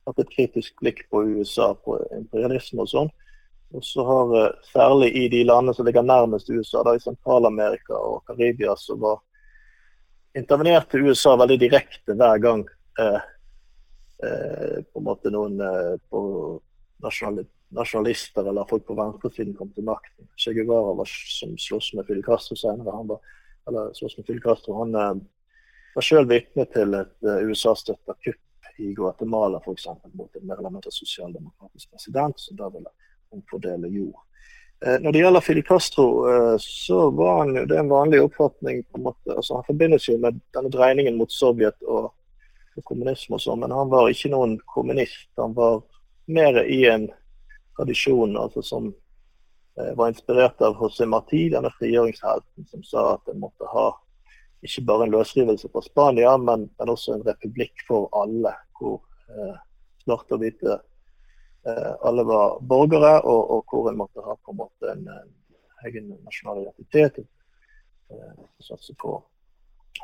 hatt 0.04 0.20
et 0.20 0.32
kritisk 0.32 0.74
blikk 0.80 1.04
på 1.12 1.22
USA, 1.24 1.72
på 1.74 1.98
imperialisme 2.16 2.84
og 2.84 2.90
sånn. 2.90 3.12
Og 3.74 3.82
så 3.82 4.04
har 4.06 4.34
særlig 4.70 5.10
i 5.18 5.28
de 5.32 5.40
landene 5.48 5.74
som 5.74 5.86
ligger 5.88 6.04
nærmest 6.06 6.50
USA, 6.52 6.84
da 6.86 6.94
i 6.94 7.02
Sentral-Amerika 7.02 7.96
og 7.96 8.22
Karibia, 8.28 8.76
så 8.78 8.96
var 9.00 9.22
intervenerte 10.38 11.00
USA 11.00 11.34
veldig 11.40 11.58
direkte 11.62 12.16
hver 12.18 12.42
gang 12.42 12.64
uh, 13.00 13.20
på 14.18 15.00
en 15.00 15.04
måte 15.04 15.30
noen 15.34 15.58
på 16.08 16.20
nasjonal, 17.02 17.42
nasjonalister 17.74 18.46
eller 18.48 18.68
folk 18.70 18.86
på 18.86 18.96
venstresiden 18.96 19.56
kom 19.58 19.72
til 19.74 19.84
makten. 19.84 20.28
Che 20.38 20.54
Guevara 20.54 20.94
var, 21.00 21.10
som 21.38 21.56
sloss 21.58 21.90
med 21.98 22.06
Fidel 22.06 22.22
Castro 22.24 22.56
senere, 22.56 22.94
han 22.94 23.10
var, 23.10 23.20
eller 23.68 23.90
sloss 23.98 24.16
med 24.16 24.26
Fidel 24.26 24.42
Castro, 24.44 24.78
han 24.78 24.94
var 25.94 26.06
sjøl 26.06 26.30
vitne 26.30 26.64
til 26.72 26.94
et 27.00 27.28
USA-støtta 27.50 28.16
kupp 28.24 28.40
i 28.78 28.94
Guatemala 28.94 29.60
f.eks. 29.64 29.86
mot 30.12 30.36
en 30.36 30.46
mer 30.46 30.58
eller 30.58 30.70
mindre 30.70 30.90
sosialdemokratisk 30.90 31.90
president 31.90 32.40
som 32.40 32.56
da 32.56 32.70
ville 32.70 32.90
omfordele 33.34 33.88
jord. 33.88 34.22
Eh, 34.86 34.98
når 35.00 35.12
det 35.12 35.22
gjelder 35.22 35.40
Fidel 35.40 35.66
Castro, 35.66 36.06
eh, 36.30 36.56
så 36.58 37.10
var 37.10 37.38
han 37.38 37.56
jo 37.56 37.64
det 37.68 37.76
er 37.76 37.84
en 37.84 37.92
vanlig 37.92 38.22
oppfatning 38.24 38.82
på 38.84 38.98
en 38.98 39.06
måte, 39.08 39.30
altså 39.36 39.60
Han 39.60 39.68
forbindes 39.68 40.08
jo 40.08 40.18
med 40.18 40.40
denne 40.56 40.72
dreiningen 40.72 41.18
mot 41.18 41.32
Sovjet 41.32 41.78
og, 41.86 42.12
og 42.78 42.86
kommunisme 42.88 43.38
og 43.38 43.42
sånn, 43.44 43.62
men 43.64 43.74
han 43.74 43.90
var 43.92 44.10
ikke 44.10 44.32
noen 44.32 44.56
kommunist. 44.70 45.28
Han 45.40 45.54
var 45.56 45.82
mer 46.26 46.62
i 46.64 46.84
en 46.90 47.08
tradisjon 47.76 48.36
altså 48.38 48.62
som 48.64 48.88
eh, 48.90 49.92
var 49.98 50.10
inspirert 50.12 50.62
av 50.64 50.78
José 50.80 51.06
Marti, 51.10 51.46
denne 51.52 51.72
frigjøringshelten 51.78 52.70
som 52.70 52.86
sa 52.86 53.06
at 53.16 53.32
en 53.32 53.42
måtte 53.42 53.68
ha 53.72 53.90
ikke 54.64 54.84
bare 54.88 55.04
en 55.04 55.12
løsrivelse 55.12 55.68
fra 55.72 55.82
Spania, 55.84 56.36
men, 56.40 56.68
men 56.78 56.92
også 56.92 57.14
en 57.14 57.26
republikk 57.26 57.84
for 57.88 58.08
alle, 58.16 58.54
hvor 58.78 59.02
eh, 59.28 59.56
svarte 60.04 60.36
og 60.36 60.40
hvite 60.44 60.78
eh, 61.68 61.92
alle 62.06 62.24
var 62.28 62.58
borgere, 62.64 63.18
og, 63.22 63.42
og, 63.50 63.64
hvor 63.68 63.90
en 63.90 64.00
måtte 64.00 64.24
ha 64.24 64.36
på 64.40 64.54
en 64.54 64.60
måte 64.62 64.92
en, 64.94 65.04
en 65.08 65.88
egen 65.90 66.10
nasjonal 66.24 66.62
identitet. 66.64 67.20
Eh, 68.12 68.32
satse 68.64 68.96
på 69.00 69.18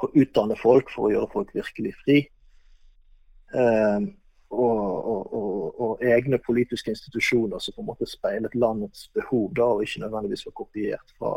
å 0.01 0.11
utdanne 0.17 0.57
folk 0.61 0.93
for 0.93 1.09
å 1.09 1.15
gjøre 1.15 1.33
folk 1.33 1.57
virkelig 1.57 1.95
fri. 2.05 2.21
Eh, 3.55 4.09
og, 4.51 4.81
og, 5.11 5.81
og, 5.81 6.03
egne 6.03 6.41
politiske 6.43 6.91
institusjoner 6.91 7.63
som 7.63 7.75
på 7.77 7.85
en 7.85 7.91
måte 7.93 8.09
speilet 8.11 8.57
landets 8.59 9.07
behov, 9.15 9.53
da, 9.55 9.69
og 9.77 9.85
ikke 9.87 10.03
nødvendigvis 10.03 10.43
var 10.49 10.57
kopiert 10.59 11.15
fra 11.19 11.37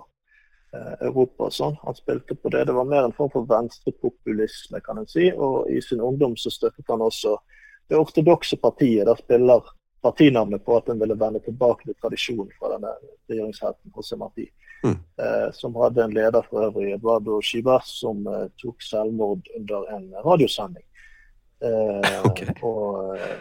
Eh, 0.74 0.94
Europa 1.06 1.48
og 1.48 1.54
sånn. 1.54 1.76
Han 1.86 1.96
spilte 1.98 2.36
på 2.36 2.50
det. 2.54 2.66
Det 2.66 2.74
var 2.74 2.88
mer 2.90 3.06
en 3.06 3.14
form 3.14 3.30
for 3.34 3.46
venstrepopulisme, 3.50 4.82
kan 4.82 4.98
en 4.98 5.10
si. 5.10 5.28
Og 5.32 5.70
i 5.70 5.82
sin 5.86 6.02
ungdom 6.02 6.34
så 6.40 6.50
støttet 6.54 6.90
han 6.90 7.04
også 7.06 7.36
det 7.92 8.00
ortodokse 8.00 8.58
partiet. 8.58 9.06
Der 9.06 9.20
spiller 9.20 9.70
partinavnet 10.04 10.66
på 10.66 10.78
at 10.80 10.90
en 10.90 11.00
ville 11.00 11.20
vende 11.20 11.44
tilbake 11.46 11.86
til 11.86 11.98
tradisjonen 12.02 12.50
fra 12.58 12.74
denne 12.74 12.96
regjeringshelten 13.30 13.94
José 13.94 14.18
Marti. 14.18 14.48
Mm. 14.84 14.98
Eh, 14.98 15.46
som 15.54 15.78
hadde 15.78 16.04
en 16.04 16.16
leder 16.18 16.50
for 16.50 16.66
øvrig, 16.66 16.90
Eduardo 16.98 17.38
Chivas, 17.46 17.94
som 18.02 18.26
eh, 18.28 18.50
tok 18.60 18.82
selvmord 18.82 19.46
under 19.60 19.86
en 19.94 20.10
radiosending. 20.26 20.84
Eh, 21.62 22.26
okay. 22.26 22.56
Og 22.64 23.16
eh, 23.18 23.38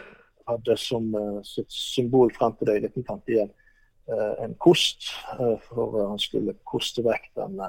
hadde 0.47 0.77
som 0.77 1.09
eh, 1.15 1.41
sitt 1.47 1.71
symbol 1.71 2.33
frem 2.35 2.55
til 2.59 2.69
det 2.69 2.79
i 2.79 2.85
1951 2.85 3.53
Eh, 4.11 4.43
en 4.43 4.55
kost, 4.59 5.03
for 5.69 5.93
han 6.09 6.19
skulle 6.19 6.57
koste 6.67 6.99
vekk 7.05 7.29
den 7.39 7.61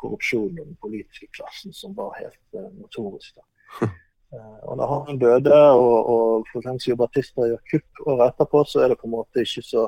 korrupsjonen 0.00 0.58
og 0.58 0.64
den 0.64 0.78
politiske 0.82 1.28
klassen 1.36 1.74
som 1.76 1.94
var 1.94 2.16
helt 2.18 2.58
notorisk. 2.80 3.38
og 4.66 4.80
når 4.80 4.94
han 5.06 5.20
døde 5.22 5.60
og, 5.78 6.10
og 6.14 6.50
Fulgencio 6.50 6.96
Batista 6.98 7.46
gjør 7.46 7.62
kupp 7.70 8.02
året 8.06 8.32
etterpå, 8.32 8.64
så 8.66 8.82
er 8.82 8.90
det 8.90 8.98
på 8.98 9.06
en 9.06 9.14
måte 9.14 9.46
ikke 9.46 9.62
så 9.62 9.86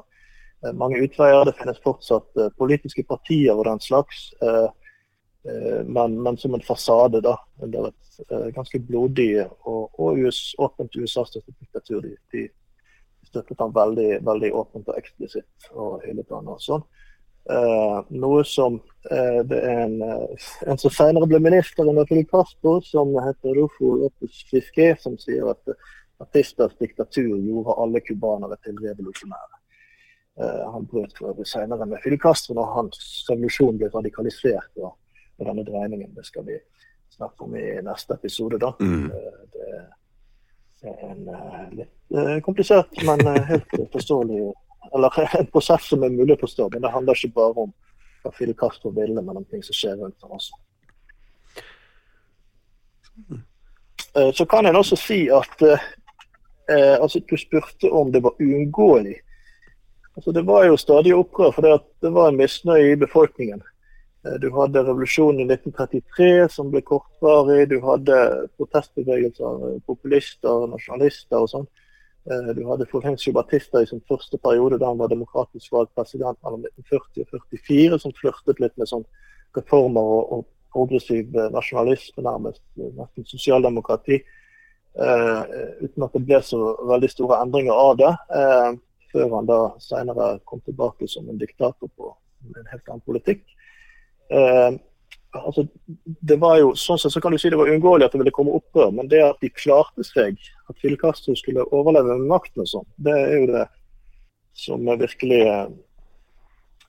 mange 0.78 1.02
utveier. 1.02 1.42
Det 1.50 1.57
finnes 1.59 1.83
fortsatt 1.83 2.42
politiske 2.61 3.02
partier 3.02 3.59
og 3.59 3.66
den 3.66 3.83
slags. 3.83 4.28
Men, 5.42 6.12
men, 6.22 6.37
som 6.38 6.55
en 6.55 6.62
fasade 6.62 7.18
da, 7.24 7.33
under 7.59 7.88
et 7.90 8.35
ganske 8.55 8.78
blodig 8.78 9.40
og, 9.42 9.88
og 9.98 10.20
US, 10.22 10.52
åpent 10.62 10.94
USA-støttet 10.94 11.57
diktatur. 11.59 12.05
De, 12.05 12.12
de 12.31 12.44
støttet 13.26 13.59
han 13.59 13.74
veldig, 13.74 14.20
veldig 14.26 14.52
åpent 14.55 14.90
og 14.92 14.98
eksplisitt 15.00 15.72
og 15.72 16.05
hele 16.07 16.22
planen 16.28 16.52
og 16.55 16.62
sånn. 16.62 16.85
Eh, 17.50 17.96
noe 18.22 18.44
som 18.46 18.76
eh, 19.11 19.40
det 19.50 19.59
er 19.66 19.81
en, 19.88 19.96
eh, 20.07 20.44
en 20.70 20.78
som 20.78 20.92
senere 20.94 21.26
ble 21.26 21.40
minister 21.42 21.88
under 21.90 22.07
Fidel 22.07 22.28
Castro, 22.31 22.76
som 22.87 23.11
heter 23.24 23.57
Rufo 23.59 23.96
Lopez 24.05 24.44
Fiske, 24.50 24.92
som 25.02 25.16
sier 25.18 25.48
at 25.50 25.74
artisters 26.22 26.76
diktatur 26.78 27.35
gjorde 27.35 27.74
alle 27.83 28.02
cubanere 28.07 28.61
til 28.62 28.78
revolusjonære. 28.78 29.59
Eh, 30.38 30.62
han 30.76 30.87
brøt 30.87 31.18
for 31.18 31.33
øvrig 31.33 31.48
senere 31.50 31.88
med 31.88 32.05
Fidel 32.05 32.20
Castro 32.22 32.55
når 32.59 32.74
hans 32.76 33.02
revolusjon 33.31 33.81
ble 33.81 33.90
radikalisert. 33.90 34.70
Og, 34.78 34.94
denne 35.40 35.64
dreiningen 35.64 36.12
det 36.14 36.27
skal 36.27 36.45
vi 36.47 36.59
snakke 37.12 37.45
om 37.45 37.57
i 37.57 37.66
neste 37.85 38.14
episode. 38.14 38.59
da. 38.59 38.75
Mm. 38.81 39.09
Det 39.53 39.73
det, 40.83 40.90
en 40.90 41.29
uh, 41.29 41.71
litt 41.71 42.16
uh, 42.16 42.38
komplisert, 42.42 42.90
men 43.07 43.21
helt 43.47 43.75
forståelig 43.92 44.53
Eller 44.95 45.38
en 45.38 45.47
prosess 45.47 45.87
som 45.88 46.03
er 46.03 46.11
mulig 46.11 46.35
å 46.35 46.40
forstå. 46.40 46.68
Men 46.73 46.83
det 46.83 46.90
handler 46.90 47.14
ikke 47.14 47.37
bare 47.37 47.66
om 47.66 47.71
hva 48.23 48.33
Fidel 48.35 48.57
Castro 48.59 48.90
ville, 48.90 49.23
men 49.23 49.38
om 49.38 49.45
ting 49.47 49.62
som 49.62 49.77
skjer 49.79 49.95
rundt 50.01 50.23
ham 50.23 50.35
også. 50.35 50.59
Så 54.35 54.47
kan 54.51 54.66
en 54.66 54.77
også 54.77 54.99
si 54.99 55.21
at 55.33 55.62
altså 56.75 57.23
Du 57.31 57.37
spurte 57.38 57.90
om 57.90 58.11
det 58.12 58.23
var 58.27 58.35
uunngåelig. 58.42 59.14
Altså, 60.16 60.33
det 60.35 60.42
var 60.47 60.66
jo 60.66 60.77
stadig 60.77 61.14
opprør, 61.14 61.55
for 61.55 61.62
det 62.03 62.12
var 62.12 62.29
en 62.29 62.37
misnøye 62.42 62.92
i 62.92 63.01
befolkningen. 63.01 63.62
Eh, 64.24 64.38
du 64.40 64.50
hadde 64.54 64.82
revolusjonen 64.87 65.40
i 65.40 65.46
1933 65.50 66.48
som 66.56 66.70
ble 66.70 66.82
kortvarig. 66.87 67.68
Du 67.70 67.78
hadde 67.82 68.18
protestbevegelser, 68.56 69.64
eh, 69.68 69.78
populister, 69.87 70.66
nasjonalister 70.70 71.42
og 71.42 71.50
sånn. 71.50 71.66
Eh, 72.30 72.52
du 72.54 72.62
hadde 72.68 72.87
Fulgencio 72.87 73.32
Batista 73.32 73.82
i 73.82 73.87
sin 73.87 74.02
første 74.08 74.38
periode 74.38 74.78
da 74.78 74.87
han 74.87 74.98
var 74.98 75.08
demokratisk 75.08 75.72
valgt 75.72 75.94
president 75.94 76.38
mellom 76.44 76.62
1940 76.62 77.22
og 77.22 77.26
1944, 77.35 77.98
som 77.98 78.12
flørtet 78.12 78.61
litt 78.61 78.76
med 78.78 78.87
sånn 78.87 79.04
reformer 79.56 80.00
og, 80.00 80.32
og 80.32 80.46
progressiv 80.72 81.35
nasjonalisme, 81.52 82.22
nærmest 82.22 82.62
nesten 82.76 83.26
sosialdemokrati. 83.26 84.22
Uh, 84.92 85.44
uten 85.80 86.04
at 86.04 86.12
det 86.12 86.22
ble 86.24 86.38
så 86.44 86.58
veldig 86.88 87.08
store 87.11 87.40
endringer 87.44 87.72
av 87.72 87.96
det. 87.96 88.12
Uh, 88.32 88.72
før 89.12 89.28
han 89.37 89.48
da 89.48 89.58
senere 89.80 90.38
kom 90.48 90.61
tilbake 90.64 91.08
som 91.08 91.28
en 91.28 91.40
diktator 91.40 91.88
på 91.96 92.14
en 92.56 92.70
helt 92.72 92.88
annen 92.88 93.04
politikk. 93.04 93.44
Eh, 94.33 94.71
altså, 95.38 95.66
det 96.33 96.38
var 96.40 96.59
jo, 96.61 96.73
sånn 96.79 97.01
sett 97.01 97.14
så 97.14 97.23
kan 97.23 97.35
du 97.35 97.40
si 97.40 97.53
det 97.53 97.61
var 97.61 97.71
uunngåelig 97.71 98.09
at 98.09 98.16
det 98.16 98.23
ville 98.23 98.35
komme 98.35 98.57
opprør, 98.57 98.92
men 98.97 99.11
det 99.12 99.23
at 99.27 99.40
de 99.45 99.53
klarte 99.53 100.07
seg, 100.07 100.40
at 100.68 100.81
Fidel 100.81 100.99
Castro 101.01 101.37
skulle 101.38 101.68
overleve 101.71 102.16
med 102.16 102.31
makten 102.33 102.64
og 102.64 102.71
sånn, 102.71 102.90
det 103.05 103.16
er 103.18 103.35
jo 103.38 103.49
det 103.53 103.66
som 104.59 104.88
er 104.92 105.01
virkelig 105.01 105.40
eh, 105.49 105.66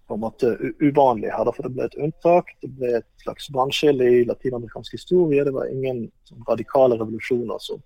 på 0.07 0.17
en 0.17 0.23
måte 0.23 0.51
uvanlig 0.83 1.31
her. 1.31 1.49
For 1.55 1.65
det 1.65 1.73
ble 1.75 1.87
et 1.87 1.95
unntak. 1.95 2.51
Det 2.61 2.69
ble 2.77 2.89
et 2.99 3.07
slags 3.23 3.47
vannskille 3.55 4.09
i 4.19 4.25
latinamerikansk 4.27 4.97
historie. 4.97 5.45
Det 5.47 5.53
var 5.55 5.71
ingen 5.71 6.05
sånn, 6.27 6.43
radikale 6.49 6.99
revolusjoner 6.99 7.61
som 7.63 7.81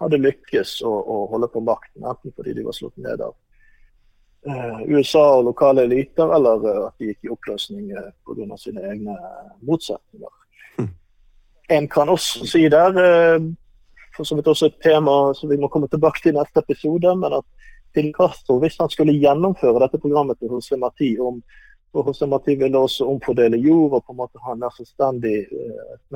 hadde 0.00 0.22
lykkes 0.22 0.78
å, 0.86 0.90
å 0.90 1.16
holde 1.32 1.50
på 1.52 1.60
makten, 1.66 2.06
enten 2.06 2.32
fordi 2.36 2.54
de 2.56 2.64
var 2.64 2.76
slått 2.76 2.96
ned 3.02 3.20
av 3.20 3.34
USA 4.88 5.22
og 5.36 5.44
lokale 5.50 5.84
eliter, 5.84 6.30
eller 6.36 6.66
eh, 6.68 6.82
at 6.86 6.94
de 6.98 7.10
gikk 7.10 7.26
i 7.26 7.32
oppløsning 7.34 7.90
eh, 7.92 8.12
pga. 8.26 8.56
sine 8.56 8.84
egne 8.88 9.16
motsetninger. 9.68 10.36
Mm. 10.78 10.92
En 11.76 11.88
kan 11.88 12.08
også 12.08 12.46
si 12.48 12.68
der, 12.68 12.96
for 14.16 14.24
så 14.24 14.36
vidt 14.36 14.48
også 14.48 14.66
et 14.66 14.80
tema 14.82 15.34
som 15.34 15.50
vi 15.50 15.58
må 15.60 15.68
komme 15.68 15.88
tilbake 15.88 16.22
til 16.22 16.34
i 16.34 16.38
neste 16.38 16.64
episode, 16.64 17.16
men 17.16 17.36
at 17.38 17.46
Fidel 17.94 18.12
Castro, 18.14 18.58
hvis 18.58 18.78
han 18.80 18.90
skulle 18.90 19.18
gjennomføre 19.18 19.82
dette 19.84 19.98
programmet 19.98 20.38
til 20.38 20.50
José 20.50 20.78
Marti 20.78 21.16
om 21.18 21.42
og 21.92 22.06
José 22.06 22.26
Marti 22.26 22.54
ville 22.54 22.78
også 22.78 23.06
omfordele 23.10 23.58
jord 23.58 23.96
og 23.98 24.04
på 24.06 24.14
en 24.14 24.20
måte 24.20 24.42
ha 24.44 24.54
et 24.54 24.60
mer 24.62 24.70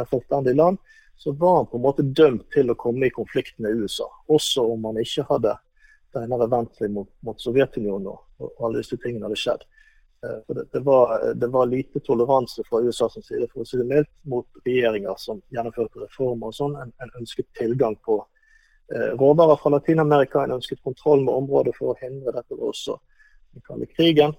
selvstendig 0.06 0.54
land, 0.54 0.78
så 1.16 1.32
var 1.32 1.56
han 1.56 1.66
på 1.70 1.78
en 1.78 1.82
måte 1.82 2.06
dømt 2.06 2.46
til 2.54 2.70
å 2.70 2.78
komme 2.78 3.08
i 3.08 3.14
konflikt 3.14 3.58
med 3.62 3.82
USA. 3.82 4.06
Også 4.30 4.62
om 4.74 4.86
han 4.86 5.00
ikke 5.02 5.26
hadde 5.30 5.56
senere 6.14 6.50
vendt 6.50 6.80
mot, 6.94 7.10
mot 7.26 7.40
Sovjetunionen 7.40 8.12
og, 8.12 8.20
og, 8.40 8.52
alle 8.60 8.82
disse 8.82 8.98
tingene 9.02 9.26
hadde 9.28 9.40
skjedd. 9.40 9.64
For 10.46 10.56
det, 10.56 10.62
det, 10.72 10.80
var, 10.80 11.10
det, 11.36 11.48
var, 11.52 11.66
lite 11.68 12.00
toleranse 12.00 12.62
fra 12.64 12.80
USA 12.80 13.10
som 13.12 13.22
side 13.22 13.44
for 13.50 13.60
å 13.60 13.66
si 13.68 13.76
det 13.76 13.84
mildt, 13.90 14.08
mot 14.24 14.62
regjeringer 14.64 15.18
som 15.20 15.42
gjennomførte 15.52 16.00
reformer 16.00 16.48
og 16.48 16.56
sånn. 16.56 16.78
En, 16.80 16.94
en, 17.04 17.12
ønsket 17.20 17.50
tilgang 17.58 17.98
på 18.06 18.16
eh, 18.94 19.10
råvarer 19.20 19.60
fra 19.60 19.74
Latin-Amerika, 19.74 20.46
en 20.46 20.56
ønsket 20.56 20.80
kontroll 20.86 21.26
med 21.26 21.34
området 21.34 21.74
for 21.76 21.92
å 21.92 21.98
hindre 22.00 22.32
dette 22.38 22.56
var 22.56 22.72
også 22.72 22.96
den 23.52 23.66
kalde 23.68 23.90
krigen. 23.92 24.32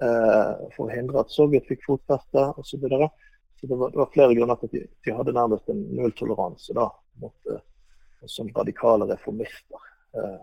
Eh, 0.00 0.52
for 0.76 0.86
å 0.86 0.92
hindre 0.92 1.20
at 1.20 1.32
Sovjet 1.32 1.66
fikk 1.68 1.84
fotfeste 1.84 2.46
osv. 2.52 2.68
Så, 2.68 2.80
videre. 2.80 3.10
så 3.60 3.68
det 3.68 3.76
var, 3.76 3.92
det 3.92 4.00
var, 4.00 4.12
flere 4.14 4.36
grunner 4.38 4.60
til 4.60 4.70
at 4.70 4.76
de, 4.76 4.84
de 5.04 5.16
hadde 5.18 5.34
nærmest 5.36 5.68
en 5.72 5.82
nulltoleranse 5.96 6.76
mot 6.76 7.52
eh, 7.52 7.60
som 8.26 8.48
radikale 8.56 9.08
reformister. 9.10 9.90
Eh, 10.16 10.38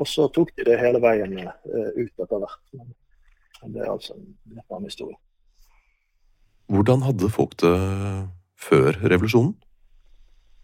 og 0.00 0.08
så 0.08 0.28
tok 0.34 0.52
de 0.56 0.66
det 0.68 0.78
hele 0.80 1.00
veien 1.02 1.36
uh, 1.38 1.90
ut 1.96 2.12
etter 2.24 2.42
hvert. 2.42 2.60
Men, 2.76 2.92
det 3.74 3.82
er 3.82 3.90
altså 3.90 4.14
en 4.14 4.26
litt 4.54 4.70
annen 4.70 4.86
historie. 4.86 5.18
Hvordan 6.68 7.02
hadde 7.02 7.30
folk 7.32 7.56
det 7.62 7.74
før 8.60 8.92
revolusjonen? 9.02 9.54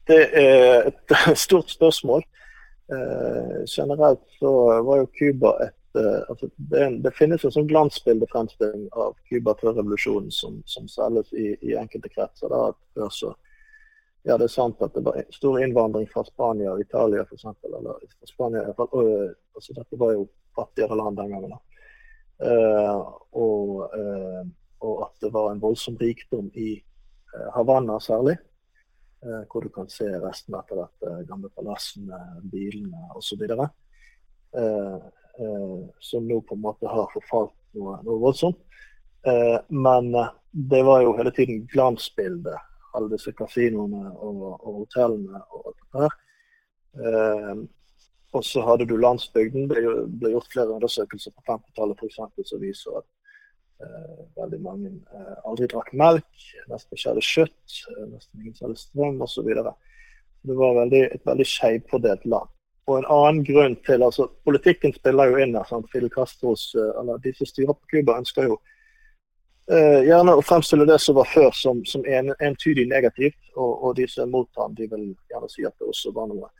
Det 0.06 0.20
er 0.36 0.90
et 0.90 1.14
stort 1.46 1.72
spørsmål. 1.72 2.22
Uh, 2.92 3.64
generelt 3.64 4.20
så 4.38 4.50
var 4.84 5.00
jo 5.00 5.12
Cuba 5.18 5.54
et 5.64 5.96
uh, 5.96 6.20
altså 6.28 6.50
det, 6.56 6.82
en, 6.84 6.98
det, 7.02 7.14
finnes 7.16 7.44
en 7.44 7.54
sånn 7.54 7.70
glansbildefremstilling 7.70 8.90
av 8.92 9.14
Cuba 9.30 9.54
før 9.60 9.78
revolusjonen 9.78 10.28
som, 10.34 10.58
som 10.68 10.90
selges 10.92 11.32
i, 11.32 11.54
i, 11.62 11.72
enkelte 11.80 12.12
kretser. 12.12 12.52
Da, 12.52 12.74
før 12.94 13.14
så 13.14 13.32
ja, 14.24 14.38
det 14.38 14.46
er 14.46 14.52
sant 14.54 14.80
at 14.82 14.94
det 14.96 15.02
var 15.04 15.20
stor 15.34 15.58
innvandring 15.60 16.06
fra 16.08 16.22
Spania 16.24 16.72
og 16.72 16.80
Italia 16.80 17.26
f.eks. 17.26 17.44
Eller 17.68 17.84
fra 18.00 18.28
Spania 18.30 18.62
i 18.62 18.70
hvert 18.70 18.78
fall. 18.80 19.34
altså, 19.52 19.76
dette 19.76 20.00
var 20.00 20.14
jo 20.14 20.24
fattigere 20.56 20.96
land 20.96 21.18
den 21.20 21.34
gangen. 21.34 21.52
Uh, 22.40 23.12
og, 23.36 23.84
uh, 23.92 24.40
og, 24.80 24.94
at 25.06 25.20
det 25.22 25.30
var 25.34 25.52
en 25.52 25.60
voldsom 25.60 26.00
rikdom 26.00 26.48
i 26.56 26.78
uh, 27.36 27.50
Havanna 27.58 28.00
særlig. 28.00 28.38
hvor 29.24 29.64
du 29.64 29.70
kan 29.72 29.86
se 29.88 30.04
resten 30.20 30.52
etter 30.52 30.76
dette 30.82 31.12
gamle 31.24 31.48
palassene, 31.56 32.18
bilene 32.52 33.06
osv. 33.16 33.40
Uh, 34.52 34.98
som 36.00 36.26
nå 36.28 36.42
på 36.44 36.58
en 36.58 36.64
måte 36.64 36.88
har 36.88 37.08
forfalt 37.14 37.54
noe, 37.72 37.96
noe 38.04 38.20
voldsomt. 38.20 38.60
men 39.68 40.10
det 40.52 40.82
var 40.84 41.00
jo 41.02 41.14
hele 41.16 41.32
tiden 41.32 41.64
glansbildet 41.72 42.60
alle 42.94 43.10
disse 43.14 43.32
kasinoene 43.36 44.12
og, 44.14 44.44
og 44.54 44.78
hotellene 44.82 45.40
og 45.50 45.70
alt 45.70 45.80
det 45.80 46.04
her. 46.04 46.14
Eh, 47.00 47.64
og 48.34 48.44
så 48.44 48.62
hadde 48.66 48.86
du 48.90 48.96
landsbygden. 48.98 49.68
Det 49.70 49.82
ble 50.20 50.32
gjort 50.34 50.50
flere 50.52 50.74
undersøkelser 50.74 51.34
på 51.34 51.44
50-tallet 51.52 52.48
som 52.48 52.62
viser 52.62 52.98
at 52.98 53.06
eh, 53.84 54.24
veldig 54.40 54.60
mange 54.62 54.90
eh, 54.90 55.36
aldri 55.46 55.68
drakk 55.70 55.92
melk, 55.94 56.48
nesten 56.70 56.98
ikke 56.98 57.12
hadde 57.12 57.28
kjøtt, 57.28 57.76
eh, 57.92 58.08
nesten 58.10 58.42
ingen 58.42 58.58
hadde 58.58 58.80
strøm 58.80 59.22
osv. 59.22 59.52
Det 60.44 60.58
var 60.58 60.80
veldig, 60.80 61.04
et 61.14 61.30
veldig 61.30 61.46
skjevfordelt 61.48 62.26
land. 62.26 62.50
Og 62.84 62.98
en 62.98 63.08
annen 63.08 63.44
grunn 63.46 63.78
til, 63.86 64.02
altså 64.04 64.26
Politikken 64.44 64.92
spiller 64.92 65.30
jo 65.30 65.38
inn 65.40 65.54
her. 65.56 65.64
Sant? 65.68 65.86
Fidel 65.92 66.10
Castros, 66.12 66.72
eh, 66.76 66.90
eller 67.00 67.22
De 67.22 67.32
som 67.38 67.48
styrer 67.48 67.78
på 67.78 67.94
Cuba, 67.94 68.18
ønsker 68.20 68.50
jo 68.50 68.58
gjerne 69.68 70.34
å 70.36 70.42
fremstille 70.44 70.84
det 70.84 70.98
som 71.00 71.16
var 71.16 71.28
før 71.30 71.54
som, 71.56 71.78
som 71.88 72.02
en, 72.04 72.34
entydig 72.44 72.84
negativt, 72.90 73.38
og, 73.56 73.70
og 73.70 73.94
de 73.96 74.04
som 74.10 74.26
er 74.26 74.32
mot 74.34 74.60
ham, 74.60 74.74
de 74.76 74.88
vil 74.90 75.06
gjerne 75.32 75.48
si 75.48 75.64
at 75.64 75.72
det 75.80 75.88
også 75.88 76.12
var 76.12 76.28
noe 76.28 76.50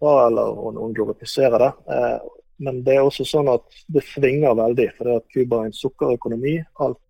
bra, 0.00 0.26
eller 0.26 0.58
noen 0.74 0.94
glorifiserer 0.96 1.62
det. 1.62 1.70
Uh, 1.86 2.18
men 2.58 2.82
det 2.86 2.96
er 2.98 3.06
også 3.06 3.26
sånn 3.28 3.50
at 3.52 3.82
det 3.94 4.02
svinger 4.08 4.56
veldig, 4.58 4.88
for 4.96 5.08
det 5.08 5.18
at 5.20 5.28
Cuba 5.34 5.62
er 5.62 5.70
en 5.70 5.78
sukkerøkonomi. 5.78 6.56
Alt 6.82 7.00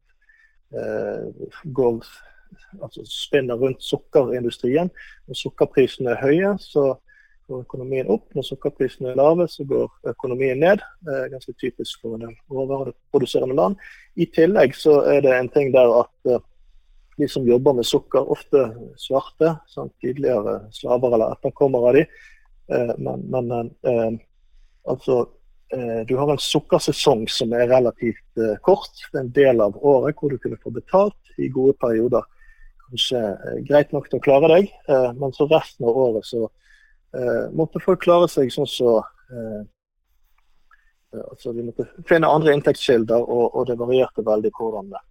uh, 0.76 1.52
går, 1.76 2.00
altså 2.82 3.04
spinner 3.08 3.60
rundt 3.60 3.84
sukkerindustrien. 3.84 4.92
Når 5.28 5.40
sukkerprisene 5.42 6.12
er 6.12 6.24
høye, 6.24 6.54
så 6.60 6.90
går 7.48 7.64
økonomien 7.64 8.10
opp. 8.12 8.26
Når 8.36 8.46
sukkerprisene 8.46 9.12
er 9.12 9.18
lave, 9.18 9.48
så 9.50 9.64
går 9.68 9.88
økonomien 10.12 10.60
ned. 10.60 10.82
Det 11.04 11.16
er 11.16 11.32
ganske 11.32 11.54
typisk 11.60 12.02
for 12.04 12.18
en 12.18 12.36
råvareproduserende 12.52 13.56
land. 13.56 13.78
I 14.16 14.28
tillegg 14.34 14.76
så 14.76 15.00
er 15.08 15.24
det 15.24 15.34
en 15.34 15.50
ting 15.54 15.72
der 15.74 15.92
at 16.00 16.30
uh, 16.30 16.42
de 17.18 17.28
som 17.30 17.46
jobber 17.48 17.74
med 17.78 17.88
sukker, 17.88 18.28
ofte 18.30 18.68
svarte, 19.00 19.56
sånn, 19.72 19.90
tidligere 20.02 20.60
slaver 20.74 21.16
eller 21.16 21.34
etterkommere 21.34 21.90
av 21.90 21.98
de, 21.98 22.06
uh, 22.74 22.94
men, 22.98 23.26
men 23.32 23.74
uh, 23.88 24.12
altså 24.88 25.24
du 26.08 26.14
har 26.16 26.30
en 26.32 26.38
sukkersesong 26.40 27.26
som 27.28 27.50
er 27.52 27.66
relativt 27.68 28.38
kort. 28.64 29.02
Det 29.12 29.18
er 29.18 29.20
en 29.20 29.34
del 29.36 29.58
av 29.60 29.74
året 29.84 30.16
hvor 30.16 30.32
du 30.32 30.38
kunne 30.40 30.56
få 30.62 30.70
betalt 30.72 31.34
i 31.36 31.50
gode 31.52 31.74
perioder. 31.76 32.24
Kanskje 32.86 33.20
greit 33.68 33.92
nok 33.92 34.08
til 34.08 34.16
å 34.16 34.24
klare 34.24 34.48
deg, 34.48 34.70
men 35.20 35.36
så 35.36 35.44
resten 35.50 35.84
av 35.84 36.00
året 36.06 36.24
så 36.24 36.46
eh, 36.46 36.67
måtte 37.56 37.80
folk 37.80 38.02
klare 38.04 38.26
seg 38.28 38.50
sånn 38.52 38.68
så 38.68 38.98
eh, 39.32 39.62
altså 41.30 41.52
De 41.52 41.64
måtte 41.64 41.86
finne 42.08 42.28
andre 42.28 42.54
inntektskilder, 42.56 43.22
og, 43.22 43.54
og, 43.54 43.66
det 43.68 43.78
varierte 43.80 44.24
veldig 44.24 44.52
hvordan 44.58 44.90
det. 44.92 45.04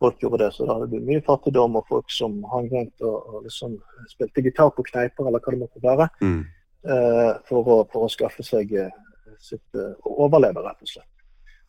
folk 0.00 0.22
gjorde 0.22 0.44
det. 0.44 0.52
Så 0.52 0.66
da 0.66 0.76
hadde 0.76 0.90
det 0.92 1.06
mye 1.08 1.24
fattigdom 1.24 1.76
og 1.76 1.86
folk 1.88 2.10
som 2.12 2.38
hang 2.52 2.68
rundt 2.72 3.04
og, 3.04 3.16
og 3.16 3.44
liksom 3.48 3.78
spilte 4.10 4.44
gitar 4.44 4.72
på 4.76 4.84
kneiper 4.90 5.28
eller 5.28 5.40
hva 5.40 5.54
det 5.54 5.60
måtte 5.62 5.82
være, 5.82 6.08
mm. 6.20 6.40
eh, 6.92 7.32
for, 7.48 7.60
å, 7.64 7.76
for, 7.92 8.06
å, 8.06 8.12
skaffe 8.12 8.44
seg 8.44 8.72
eh, 8.76 8.92
sitt 9.40 9.76
å 9.76 10.16
overleve, 10.26 10.64
rett 10.64 10.84
og 10.84 10.92
slett. 10.92 11.12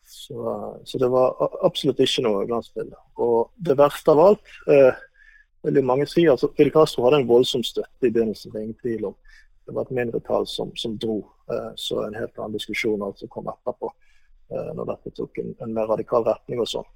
Så, 0.08 0.40
så, 0.88 1.00
det 1.00 1.08
var 1.12 1.36
absolutt 1.64 2.00
ikke 2.00 2.24
noe 2.24 2.46
glansbilde. 2.48 2.96
Og 3.20 3.50
det 3.64 3.76
verste 3.80 4.14
av 4.14 4.24
alt, 4.30 4.56
eh, 4.72 5.04
Veldig 5.66 5.82
mange 5.82 6.04
sier 6.06 6.30
altså 6.30 6.52
Fidel 6.54 6.70
Castro 6.70 7.02
hadde 7.02 7.18
en 7.18 7.26
voldsom 7.26 7.64
støtte 7.66 8.06
i 8.06 8.12
begynnelsen, 8.14 8.52
det 8.52 8.60
er 8.60 8.66
ingen 8.68 8.76
tvil 8.78 9.08
om. 9.08 9.16
Det 9.68 9.74
var 9.76 9.84
et 9.84 9.96
mindretall 9.98 10.46
som, 10.48 10.70
som 10.80 10.94
dro. 10.96 11.18
Eh, 11.52 11.72
så 11.76 12.00
en 12.06 12.14
helt 12.16 12.38
annen 12.38 12.54
diskusjon 12.56 13.02
altså 13.04 13.28
kom 13.28 13.50
etterpå, 13.52 13.90
eh, 14.48 14.70
når 14.78 14.94
dette 14.94 15.12
tok 15.18 15.42
en, 15.42 15.50
en 15.60 15.74
mer 15.76 15.90
radikal 15.90 16.24
retning 16.24 16.62
og 16.64 16.70
sånn. 16.70 16.86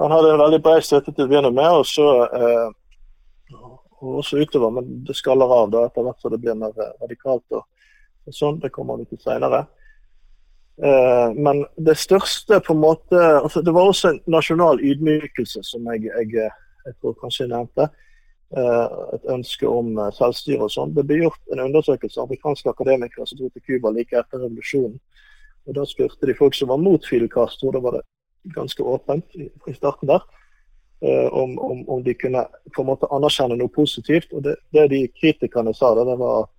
Han 0.00 0.14
hadde 0.14 0.30
en 0.32 0.40
veldig 0.40 0.60
bred 0.64 0.86
støtte 0.86 1.12
til 1.12 1.26
å 1.26 1.28
begynne 1.28 1.50
med, 1.52 1.68
og 1.68 1.84
så 1.84 2.06
eh, 2.24 3.58
også 4.00 4.40
utover. 4.40 4.72
Men 4.78 5.02
det 5.04 5.18
skaller 5.18 5.52
av 5.52 5.68
da 5.74 5.84
etter 5.84 6.06
hvert 6.06 6.24
så 6.24 6.32
det 6.32 6.40
blir 6.40 6.56
mer 6.56 6.72
radikalt. 7.02 7.44
og, 7.52 7.66
sånn, 8.32 8.60
Det 8.62 8.72
kommer 8.72 9.02
vi 9.02 9.10
til 9.12 9.20
senere. 9.26 9.66
Eh, 10.80 11.36
men 11.36 11.64
det 11.76 11.98
største 11.98 12.60
på 12.62 12.72
en 12.72 12.84
måte 12.84 13.18
altså 13.18 13.60
Det 13.66 13.72
var 13.74 13.88
også 13.90 14.12
en 14.12 14.20
nasjonal 14.30 14.78
ydmykelse, 14.80 15.60
som 15.66 15.92
jeg, 15.92 16.06
jeg, 16.06 16.50
jeg 16.86 17.00
tror 17.02 17.20
kanskje 17.20 17.52
nevnte. 17.52 17.90
Eh, 18.56 18.92
et 19.12 19.26
ønske 19.28 19.68
om 19.68 19.90
eh, 20.00 20.12
selvstyre 20.16 20.64
og 20.64 20.72
sånn. 20.72 20.94
Det 20.96 21.02
ble 21.04 21.18
gjort 21.20 21.50
en 21.52 21.66
undersøkelse 21.66 22.16
av 22.16 22.30
amerikanske 22.30 22.72
akademikere 22.72 23.26
som 23.28 23.36
dro 23.36 23.50
til 23.52 23.64
Cuba 23.66 23.92
like 23.92 24.16
etter 24.16 24.40
revolusjonen. 24.40 24.96
Og 25.68 25.76
Da 25.76 25.84
spurte 25.84 26.26
de 26.26 26.36
folk 26.36 26.56
som 26.56 26.70
var 26.72 26.80
mot 26.80 27.04
Fidel 27.04 27.28
Castro, 27.28 27.74
da 27.74 27.82
var 27.84 27.98
det 27.98 28.54
ganske 28.54 28.80
åpent 28.80 29.36
i, 29.36 29.50
starten 29.76 30.08
der, 30.08 30.24
uh, 31.04 31.28
om, 31.36 31.58
om, 31.60 31.82
om, 31.92 32.00
de 32.00 32.14
kunne 32.16 32.46
på 32.72 32.80
en 32.80 32.88
måte 32.88 33.10
anerkjenne 33.12 33.58
noe 33.60 33.68
positivt. 33.68 34.32
Og 34.32 34.46
Det, 34.46 34.56
det 34.72 34.86
de 34.94 35.02
kritikerne 35.12 35.74
sa, 35.76 35.92
da, 35.98 36.06
det 36.08 36.16
var 36.16 36.46
at 36.46 36.54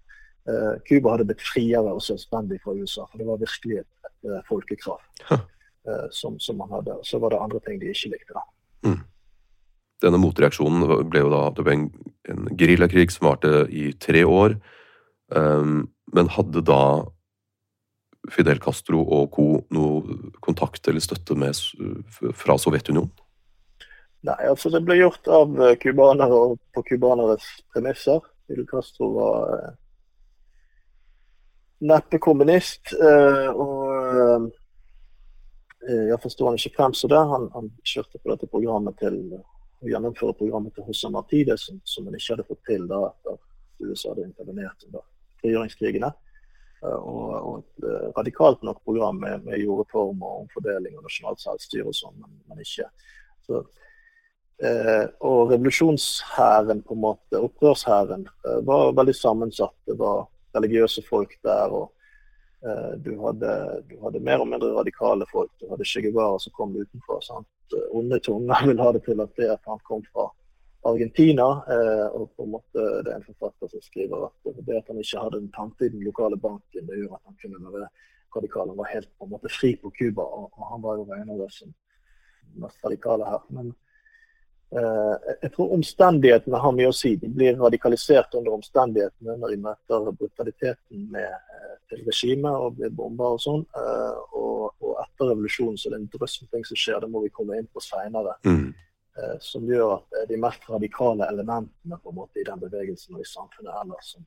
Cuba 0.86 1.15
hadde 1.15 1.25
blitt 1.32 1.41
friere 1.41 1.89
og 1.89 2.06
selvstendig 2.06 2.62
fra 2.62 2.78
USA. 2.78 3.08
For 3.10 3.17
det 3.17 3.25
var 3.32 3.41
virkelig 3.41 3.82
et, 3.82 3.89
et 4.30 4.45
folkekrav 4.45 5.02
huh. 5.32 5.41
som, 6.13 6.38
som, 6.38 6.62
man 6.62 6.69
hadde. 6.78 7.02
Så 7.02 7.17
var 7.17 7.34
det 7.34 7.41
andre 7.41 7.65
ting 7.65 7.82
de 7.82 7.89
ikke 7.89 8.13
likte. 8.13 8.38
da. 8.38 8.45
Mm. 8.91 9.02
Denne 10.04 10.20
motreaksjonen 10.22 10.86
ble 11.12 11.24
jo 11.26 11.32
da 11.34 11.46
det 11.56 11.66
ble 11.66 11.76
en, 11.76 11.88
en 12.32 12.50
geriljakrig 12.60 13.10
som 13.12 13.30
varte 13.30 13.66
i 13.68 13.90
tre 14.00 14.24
år. 14.24 14.56
Um, 15.30 15.90
men 16.16 16.32
hadde 16.34 16.64
da 16.66 16.82
Fidel 18.32 18.60
Castro 18.64 19.02
og 19.04 19.32
co. 19.36 19.48
noe 19.74 20.32
kontakt 20.44 20.88
eller 20.88 21.04
støtte 21.04 21.38
med, 21.40 21.56
fra 22.36 22.58
Sovjetunionen? 22.60 23.12
Nei, 24.28 24.39
altså 24.52 24.72
det 24.74 24.82
ble 24.84 24.97
gjort 25.00 25.30
av 25.32 25.54
cubanere 25.80 26.36
og 26.36 26.58
på 26.76 26.84
cubaneres 26.89 27.45
premisser. 27.72 28.20
Fidel 28.50 28.68
Castro 28.68 29.14
var 29.16 29.54
eh, 29.56 29.70
neppe 31.88 32.20
kommunist. 32.20 32.91
Eh, 32.97 33.47
og 33.54 34.50
eh, 35.88 36.10
jeg 36.10 36.20
forstår 36.24 36.50
han 36.50 36.60
ikke 36.60 36.76
frem 36.76 36.97
som 36.97 37.14
det. 37.14 37.22
Han, 37.32 37.47
han 37.56 37.72
kjørte 37.88 38.20
på 38.20 38.34
dette 38.34 38.52
programmet 38.52 39.00
til 39.00 39.22
å 39.80 39.89
gjennomføre 39.91 40.36
programmet 40.39 40.75
til 40.75 40.86
Hossa 40.88 41.11
Martides, 41.13 41.67
som, 41.67 41.80
som 41.88 42.07
en 42.07 42.17
ikke 42.17 42.34
hadde 42.36 42.47
fått 42.47 42.63
til 42.67 42.88
da 42.89 43.03
etter 43.09 43.38
USA 43.80 44.11
hadde 44.11 44.27
intervenert 44.27 44.88
under 44.88 45.05
frigjøringskrigene. 45.41 46.11
Uh, 46.80 46.95
og, 46.95 47.30
og, 47.36 47.53
et 47.59 47.88
uh, 47.88 48.07
radikalt 48.15 48.63
nok 48.63 48.82
program 48.88 49.19
med, 49.19 49.43
med 49.47 49.59
jordreform 49.59 50.23
og 50.23 50.45
omfordeling 50.45 50.95
og 50.95 51.05
nasjonalt 51.07 51.43
selvstyre 51.43 51.89
og 51.91 51.97
sånn, 51.97 52.17
men, 52.21 52.34
men, 52.47 52.63
ikke. 52.63 52.88
Så, 53.47 53.61
eh, 54.63 55.05
og 55.25 55.53
revolusjonshæren, 55.53 56.84
på 56.86 56.95
en 56.95 57.01
måte, 57.03 57.39
opprørshæren, 57.39 58.27
var 58.67 58.91
veldig 58.99 59.15
sammensatt. 59.17 59.73
Det 59.89 59.95
var 59.99 60.27
religiøse 60.55 61.01
folk 61.07 61.34
der. 61.43 61.73
og 61.73 61.89
Eh, 61.89 61.99
du 63.05 63.14
hadde, 63.22 63.51
du 63.88 63.95
hadde, 64.03 64.20
mer 64.20 64.41
og 64.43 64.49
mindre 64.51 64.74
radikale 64.76 65.26
folk. 65.32 65.51
Du 65.62 65.70
hadde 65.70 65.86
Che 65.86 66.01
som 66.12 66.53
kom 66.57 66.76
utenfra. 66.76 67.22
sant? 67.22 67.47
Onde 67.91 68.20
tunger 68.20 68.66
vil 68.68 68.80
ha 68.80 68.91
det 68.91 69.03
til 69.05 69.22
at 69.22 69.36
det 69.38 69.49
at 69.49 69.64
han 69.66 69.80
kom 69.88 70.03
fra 70.14 70.28
Argentina. 70.84 71.47
og 72.14 72.30
på 72.36 72.43
en 72.43 72.51
måte 72.51 72.80
Det 73.03 73.12
er 73.14 73.16
en 73.16 73.24
forfatter 73.24 73.68
som 73.68 73.82
skriver 73.82 74.26
at 74.26 74.66
det 74.68 74.78
at 74.78 74.88
han 74.88 74.99
ikke 74.99 75.24
hadde 75.24 75.38
en 75.38 75.51
tante 75.51 75.86
i 75.86 75.89
den 75.89 76.03
lokale 76.03 76.38
banken, 76.38 76.88
det 76.88 76.99
gjorde 76.99 77.16
at 77.16 77.26
han 77.26 77.38
kunne 77.41 77.74
være 77.74 77.88
radikal. 78.36 78.70
Han 78.70 78.78
var 78.78 78.93
helt 78.93 79.10
på 79.18 79.26
en 79.26 79.32
måte 79.32 79.49
fri 79.49 79.76
på 79.76 79.91
Cuba, 79.99 80.22
og, 80.22 80.51
og 80.57 80.66
han 80.72 80.82
var 80.84 80.95
jo 80.97 81.07
en 81.14 81.30
av 81.30 81.41
oss 81.41 81.62
som 81.64 81.74
mest 82.60 82.84
radikale 82.86 83.26
her. 83.26 83.45
Men 83.49 83.74
jeg 84.70 85.49
tror 85.55 85.72
omstendighetene 85.74 86.59
har 86.61 86.74
mye 86.78 86.91
å 86.91 86.95
si. 86.95 87.15
De 87.17 87.30
blir 87.34 87.57
radikalisert 87.57 88.36
under 88.38 88.53
omstendighetene 88.59 89.38
når 89.41 89.55
de 89.55 89.63
møter 89.63 90.09
brutaliteten 90.20 91.07
med, 91.13 91.32
uh, 91.55 91.76
til 91.89 92.03
regimet 92.05 92.53
og 92.53 92.78
blir 92.78 92.93
bomba 92.93 93.32
og 93.34 93.41
sånn. 93.41 93.63
Uh, 93.74 94.20
og, 94.38 94.76
og, 94.84 94.93
etter 95.01 95.32
revolusjonen 95.32 95.80
så 95.80 95.89
er 95.89 95.95
det 95.95 96.01
en 96.03 96.11
drøss 96.13 96.38
med 96.43 96.51
ting 96.53 96.67
som 96.70 96.82
skjer, 96.84 97.01
det 97.01 97.09
må 97.09 97.24
vi 97.26 97.34
komme 97.34 97.57
inn 97.57 97.70
på 97.74 97.84
seinere. 97.84 98.38
Mm. 98.45 98.70
som 99.43 99.65
gjør 99.67 99.97
at 99.97 100.30
de 100.30 100.38
mest 100.39 100.63
radikale 100.70 101.26
elementene 101.28 101.97
på 101.99 102.11
en 102.11 102.15
måte 102.15 102.39
i 102.39 102.45
den 102.47 102.61
bevegelsen 102.61 103.17
og 103.17 103.24
i 103.26 103.28
samfunnet 103.28 103.74
ellers 103.82 104.13
som, 104.13 104.24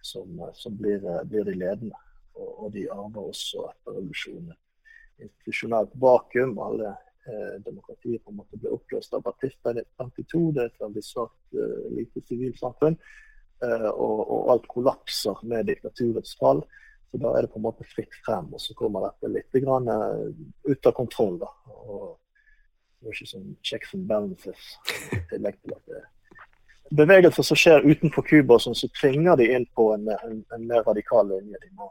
som, 0.00 0.38
som 0.56 0.76
blir, 0.78 1.02
blir, 1.28 1.44
de 1.44 1.52
ledende. 1.58 1.98
Og, 2.38 2.48
og 2.64 2.70
de 2.72 2.86
arver 2.94 3.26
også 3.34 3.66
etter 3.68 3.98
revolusjonen 3.98 4.54
institusjonelt 5.18 5.92
vakuum. 5.94 6.58
Alle 6.58 6.94
eh, 7.28 7.60
demokratiet 7.64 8.24
på 8.24 8.32
en 8.32 8.40
måte 8.40 8.58
ble 8.60 8.72
oppløst 8.76 9.14
av 9.16 9.24
Batista 9.26 9.72
i 9.72 9.82
1952. 9.82 10.42
Det 10.54 10.62
er 10.62 10.72
et 10.72 10.82
veldig 10.86 11.04
svart 11.04 11.58
eh, 11.58 11.84
lite 11.98 12.24
sivilsamfunn. 12.28 12.98
Eh, 13.62 13.90
og, 13.90 14.18
og, 14.24 14.40
alt 14.54 14.66
kollapser 14.68 15.44
med 15.48 15.68
diktaturets 15.70 16.34
fall. 16.40 16.64
Så 17.10 17.20
da 17.22 17.30
er 17.34 17.46
det 17.46 17.52
på 17.52 17.60
en 17.60 17.66
måte 17.68 17.86
fritt 17.86 18.16
frem. 18.26 18.50
Og 18.52 18.60
så 18.60 18.74
kommer 18.78 19.06
dette 19.06 19.30
litt 19.30 19.60
grann, 19.62 19.86
uh, 19.86 20.32
ut 20.66 20.88
av 20.88 20.96
kontroll. 20.96 21.38
da. 21.38 21.50
Og 21.86 22.16
det 22.98 23.12
er 23.12 23.14
ikke 23.14 23.30
sånn 23.30 23.54
checks 23.62 23.94
and 23.94 24.08
balances 24.10 24.72
i 25.14 25.20
tillegg 25.30 25.60
til 25.60 25.76
at 25.76 25.86
det 25.92 26.00
er 26.00 26.10
bevegelser 26.94 27.46
som 27.46 27.58
skjer 27.58 27.86
utenfor 27.86 28.26
Cuba, 28.26 28.58
som 28.60 28.74
så 28.76 28.90
tvinger 28.98 29.38
de 29.40 29.46
inn 29.56 29.64
på 29.76 29.88
en, 29.94 30.10
en, 30.14 30.42
en 30.54 30.66
mer 30.68 30.84
radikal 30.86 31.30
linje. 31.30 31.62
De 31.62 31.70
må, 31.78 31.88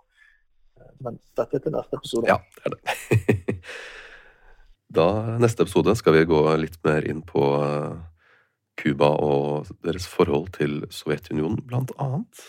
uh, 0.82 0.94
men 1.08 1.20
dette 1.40 1.60
er 1.60 1.66
til 1.66 1.78
neste 1.80 2.02
episode. 2.02 2.30
Ja, 2.30 2.42
det 2.60 2.68
er 2.68 2.78
det. 2.78 3.40
Da, 4.94 5.38
neste 5.42 5.66
episode, 5.66 5.96
skal 5.98 6.14
vi 6.14 6.28
gå 6.30 6.40
litt 6.62 6.76
mer 6.86 7.06
inn 7.10 7.24
på 7.26 7.42
eh, 7.66 7.94
Cuba 8.78 9.10
og 9.26 9.72
deres 9.82 10.06
forhold 10.10 10.52
til 10.54 10.84
Sovjetunionen, 10.94 11.64
blant 11.66 11.94
annet. 11.98 12.44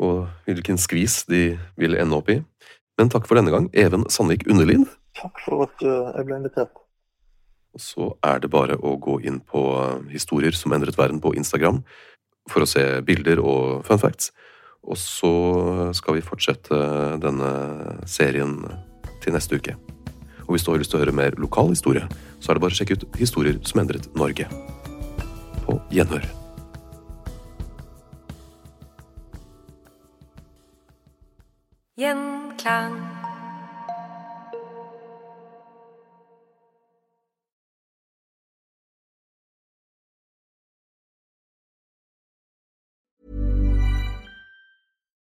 Og 0.00 0.24
hvilken 0.46 0.80
skvis 0.80 1.22
de 1.28 1.58
vil 1.76 1.98
ende 2.00 2.16
opp 2.16 2.32
i. 2.32 2.38
Men 2.96 3.12
takk 3.12 3.28
for 3.28 3.36
denne 3.36 3.52
gang, 3.52 3.68
Even 3.76 4.06
Sandvik 4.08 4.46
Underlid. 4.48 4.86
Takk 5.20 5.44
for 5.44 5.66
at 5.66 5.84
eh, 5.84 6.08
jeg 6.16 6.30
ble 6.30 6.40
invitert. 6.40 6.80
Og 7.76 7.84
så 7.84 8.08
er 8.24 8.40
det 8.40 8.52
bare 8.52 8.80
å 8.80 8.96
gå 8.96 9.20
inn 9.28 9.42
på 9.44 9.68
eh, 9.82 10.10
Historier 10.16 10.56
som 10.56 10.72
endret 10.72 10.96
verden 10.96 11.20
på 11.20 11.36
Instagram 11.36 11.84
for 12.48 12.64
å 12.64 12.72
se 12.72 12.86
bilder 13.04 13.44
og 13.44 13.84
fun 13.84 14.00
facts. 14.00 14.32
Og 14.82 14.96
så 14.98 15.34
skal 15.94 16.16
vi 16.16 16.24
fortsette 16.24 16.84
denne 17.22 17.52
serien 18.08 18.62
til 19.22 19.36
neste 19.36 19.60
uke. 19.60 19.76
Og 20.46 20.54
hvis 20.54 20.66
du 20.66 20.72
har 20.72 20.82
lyst 20.82 20.92
til 20.94 21.00
å 21.00 21.04
høre 21.04 21.16
mer 21.16 21.36
lokal 21.40 21.72
historie, 21.72 22.04
så 22.40 22.50
er 22.50 22.58
det 22.58 22.64
bare 22.64 22.74
å 22.74 22.78
sjekke 22.80 22.98
ut 22.98 23.08
Historier 23.20 23.58
som 23.66 23.82
endret 23.84 24.08
Norge. 24.18 24.48
På 25.66 25.78
gjenhør. 25.94 26.26
Gjenklang. 32.00 33.11